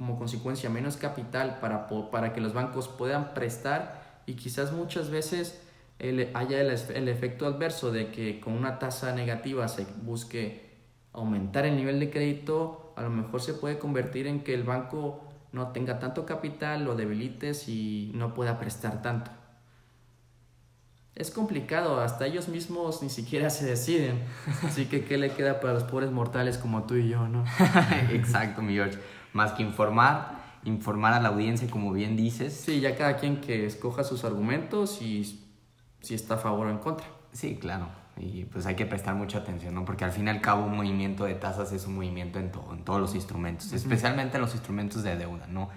como 0.00 0.16
consecuencia 0.16 0.70
menos 0.70 0.96
capital 0.96 1.58
para, 1.60 1.86
para 2.10 2.32
que 2.32 2.40
los 2.40 2.54
bancos 2.54 2.88
puedan 2.88 3.34
prestar 3.34 4.22
y 4.24 4.32
quizás 4.32 4.72
muchas 4.72 5.10
veces 5.10 5.60
haya 6.32 6.62
el, 6.62 6.70
el, 6.70 7.08
efecto 7.08 7.44
adverso 7.44 7.92
de 7.92 8.10
que 8.10 8.40
con 8.40 8.54
una 8.54 8.78
tasa 8.78 9.14
negativa 9.14 9.68
se 9.68 9.86
busque 10.00 10.70
aumentar 11.12 11.66
el 11.66 11.76
nivel 11.76 12.00
de 12.00 12.08
crédito, 12.08 12.94
a 12.96 13.02
lo 13.02 13.10
mejor 13.10 13.42
se 13.42 13.52
puede 13.52 13.78
convertir 13.78 14.26
en 14.26 14.42
que 14.42 14.54
el 14.54 14.62
banco 14.62 15.22
no 15.52 15.68
tenga 15.72 15.98
tanto 15.98 16.24
capital, 16.24 16.82
lo 16.82 16.94
debilites 16.94 17.68
y 17.68 18.10
no 18.14 18.32
pueda 18.32 18.58
prestar 18.58 19.02
tanto. 19.02 19.30
Es 21.14 21.30
complicado, 21.30 22.00
hasta 22.00 22.24
ellos 22.24 22.48
mismos 22.48 23.02
ni 23.02 23.10
siquiera 23.10 23.50
se 23.50 23.66
deciden. 23.66 24.22
Así 24.64 24.86
que, 24.86 25.04
¿qué 25.04 25.18
le 25.18 25.28
queda 25.34 25.60
para 25.60 25.74
los 25.74 25.84
pobres 25.84 26.10
mortales 26.10 26.56
como 26.56 26.84
tú 26.84 26.94
y 26.94 27.10
yo, 27.10 27.28
no? 27.28 27.44
Exacto, 28.10 28.62
mi 28.62 28.72
George 28.72 28.98
más 29.32 29.52
que 29.52 29.62
informar, 29.62 30.40
informar 30.64 31.12
a 31.12 31.20
la 31.20 31.28
audiencia, 31.28 31.68
como 31.70 31.92
bien 31.92 32.16
dices. 32.16 32.54
Sí, 32.54 32.80
ya 32.80 32.96
cada 32.96 33.16
quien 33.16 33.40
que 33.40 33.66
escoja 33.66 34.04
sus 34.04 34.24
argumentos 34.24 35.00
y 35.02 35.46
si 36.00 36.14
está 36.14 36.34
a 36.34 36.38
favor 36.38 36.66
o 36.66 36.70
en 36.70 36.78
contra. 36.78 37.06
Sí, 37.32 37.56
claro. 37.56 37.88
Y 38.16 38.44
pues 38.44 38.66
hay 38.66 38.74
que 38.74 38.84
prestar 38.84 39.14
mucha 39.14 39.38
atención, 39.38 39.74
¿no? 39.74 39.84
Porque 39.84 40.04
al 40.04 40.12
fin 40.12 40.26
y 40.26 40.30
al 40.30 40.40
cabo 40.40 40.66
un 40.66 40.76
movimiento 40.76 41.24
de 41.24 41.34
tasas 41.34 41.72
es 41.72 41.86
un 41.86 41.94
movimiento 41.94 42.38
en 42.38 42.52
todo, 42.52 42.74
en 42.74 42.84
todos 42.84 43.00
los 43.00 43.14
instrumentos, 43.14 43.72
especialmente 43.72 44.36
en 44.36 44.42
los 44.42 44.52
instrumentos 44.52 45.02
de 45.02 45.16
deuda, 45.16 45.46
¿no? 45.46 45.70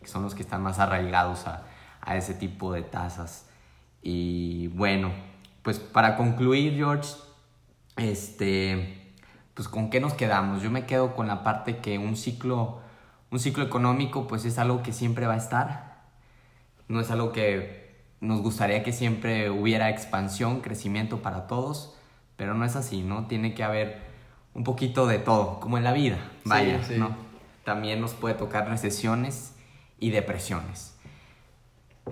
Que 0.00 0.06
son 0.06 0.22
los 0.22 0.34
que 0.34 0.42
están 0.42 0.62
más 0.62 0.78
arraigados 0.78 1.46
a, 1.46 1.64
a 2.02 2.16
ese 2.16 2.34
tipo 2.34 2.72
de 2.72 2.82
tasas. 2.82 3.48
Y 4.02 4.68
bueno, 4.68 5.10
pues 5.62 5.78
para 5.78 6.16
concluir, 6.16 6.74
George, 6.74 7.14
este, 7.96 9.14
pues 9.54 9.68
con 9.68 9.90
qué 9.90 10.00
nos 10.00 10.14
quedamos. 10.14 10.62
Yo 10.62 10.70
me 10.70 10.86
quedo 10.86 11.14
con 11.14 11.26
la 11.26 11.42
parte 11.42 11.78
que 11.78 11.98
un 11.98 12.16
ciclo, 12.16 12.80
un 13.30 13.38
ciclo 13.38 13.64
económico 13.64 14.26
pues 14.26 14.44
es 14.44 14.58
algo 14.58 14.82
que 14.82 14.92
siempre 14.92 15.26
va 15.26 15.34
a 15.34 15.38
estar. 15.38 16.04
No 16.88 17.00
es 17.00 17.10
algo 17.10 17.32
que 17.32 17.86
nos 18.20 18.40
gustaría 18.40 18.82
que 18.82 18.92
siempre 18.92 19.50
hubiera 19.50 19.90
expansión, 19.90 20.60
crecimiento 20.60 21.22
para 21.22 21.46
todos, 21.46 21.96
pero 22.36 22.54
no 22.54 22.64
es 22.64 22.76
así, 22.76 23.02
¿no? 23.02 23.26
Tiene 23.26 23.54
que 23.54 23.62
haber 23.62 24.00
un 24.54 24.64
poquito 24.64 25.06
de 25.06 25.18
todo, 25.18 25.60
como 25.60 25.76
en 25.78 25.84
la 25.84 25.92
vida, 25.92 26.18
vaya, 26.44 26.80
¿no? 26.96 27.16
También 27.64 28.00
nos 28.00 28.14
puede 28.14 28.34
tocar 28.34 28.68
recesiones 28.68 29.54
y 29.98 30.10
depresiones. 30.10 30.96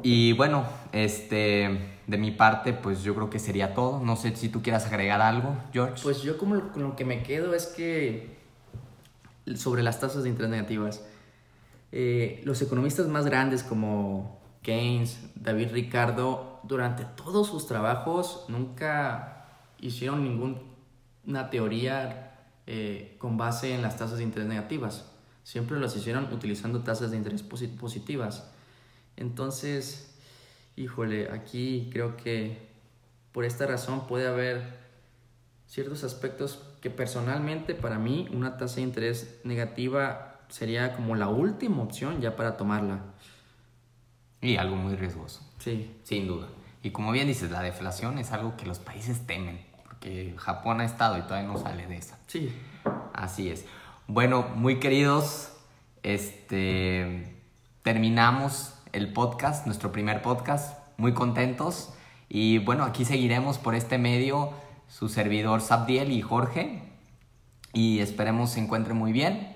Y 0.02 0.32
bueno, 0.32 0.64
este, 0.92 1.98
de 2.06 2.18
mi 2.18 2.32
parte, 2.32 2.72
pues 2.72 3.02
yo 3.02 3.14
creo 3.14 3.30
que 3.30 3.38
sería 3.38 3.74
todo. 3.74 4.00
No 4.00 4.16
sé 4.16 4.34
si 4.36 4.48
tú 4.48 4.60
quieras 4.60 4.86
agregar 4.86 5.20
algo, 5.20 5.56
George. 5.72 6.02
Pues 6.02 6.22
yo 6.22 6.36
como 6.36 6.56
lo, 6.56 6.72
con 6.72 6.82
lo 6.82 6.96
que 6.96 7.04
me 7.04 7.22
quedo 7.22 7.54
es 7.54 7.66
que 7.66 8.36
sobre 9.56 9.82
las 9.82 10.00
tasas 10.00 10.22
de 10.24 10.30
interés 10.30 10.50
negativas, 10.50 11.04
eh, 11.92 12.42
los 12.44 12.60
economistas 12.62 13.06
más 13.08 13.24
grandes 13.24 13.62
como 13.62 14.40
Keynes, 14.62 15.18
David 15.34 15.70
Ricardo, 15.72 16.60
durante 16.64 17.04
todos 17.04 17.48
sus 17.48 17.66
trabajos 17.66 18.46
nunca 18.48 19.46
hicieron 19.78 20.24
ninguna 20.24 21.50
teoría 21.50 22.48
eh, 22.66 23.16
con 23.18 23.36
base 23.36 23.74
en 23.74 23.82
las 23.82 23.98
tasas 23.98 24.18
de 24.18 24.24
interés 24.24 24.48
negativas. 24.48 25.04
Siempre 25.44 25.78
las 25.78 25.94
hicieron 25.94 26.32
utilizando 26.32 26.82
tasas 26.82 27.10
de 27.10 27.18
interés 27.18 27.42
positivas. 27.42 28.50
Entonces, 29.16 30.16
híjole, 30.74 31.30
aquí 31.30 31.90
creo 31.92 32.16
que 32.16 32.66
por 33.32 33.44
esta 33.44 33.66
razón 33.66 34.06
puede 34.06 34.26
haber 34.26 34.78
ciertos 35.66 36.02
aspectos 36.04 36.62
que 36.84 36.90
personalmente 36.90 37.74
para 37.74 37.98
mí 37.98 38.28
una 38.30 38.58
tasa 38.58 38.76
de 38.76 38.82
interés 38.82 39.40
negativa 39.42 40.42
sería 40.50 40.94
como 40.94 41.14
la 41.14 41.28
última 41.28 41.82
opción 41.82 42.20
ya 42.20 42.36
para 42.36 42.58
tomarla. 42.58 43.00
Y 44.42 44.58
algo 44.58 44.76
muy 44.76 44.94
riesgoso. 44.94 45.50
Sí. 45.56 45.96
Sin 46.02 46.28
duda. 46.28 46.48
Y 46.82 46.90
como 46.90 47.10
bien 47.10 47.26
dices, 47.26 47.50
la 47.50 47.62
deflación 47.62 48.18
es 48.18 48.32
algo 48.32 48.58
que 48.58 48.66
los 48.66 48.80
países 48.80 49.26
temen, 49.26 49.64
porque 49.82 50.34
Japón 50.36 50.82
ha 50.82 50.84
estado 50.84 51.16
y 51.16 51.22
todavía 51.22 51.48
no 51.48 51.56
sale 51.56 51.86
de 51.86 51.96
esa. 51.96 52.18
Sí. 52.26 52.54
Así 53.14 53.48
es. 53.48 53.64
Bueno, 54.06 54.46
muy 54.54 54.78
queridos, 54.78 55.56
este 56.02 57.34
terminamos 57.82 58.74
el 58.92 59.10
podcast, 59.14 59.64
nuestro 59.64 59.90
primer 59.90 60.20
podcast, 60.20 60.78
muy 60.98 61.14
contentos. 61.14 61.94
Y 62.28 62.58
bueno, 62.58 62.84
aquí 62.84 63.06
seguiremos 63.06 63.56
por 63.56 63.74
este 63.74 63.96
medio 63.96 64.52
su 64.88 65.08
servidor 65.08 65.60
Sabdiel 65.60 66.12
y 66.12 66.22
Jorge. 66.22 66.82
Y 67.72 68.00
esperemos 68.00 68.50
se 68.50 68.60
encuentre 68.60 68.94
muy 68.94 69.12
bien. 69.12 69.54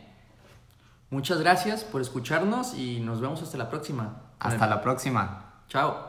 Muchas 1.10 1.40
gracias 1.40 1.84
por 1.84 2.00
escucharnos 2.00 2.74
y 2.74 3.00
nos 3.00 3.20
vemos 3.20 3.42
hasta 3.42 3.56
la 3.56 3.70
próxima. 3.70 4.22
Hasta 4.40 4.66
la 4.66 4.82
próxima. 4.82 5.62
Chao. 5.68 6.08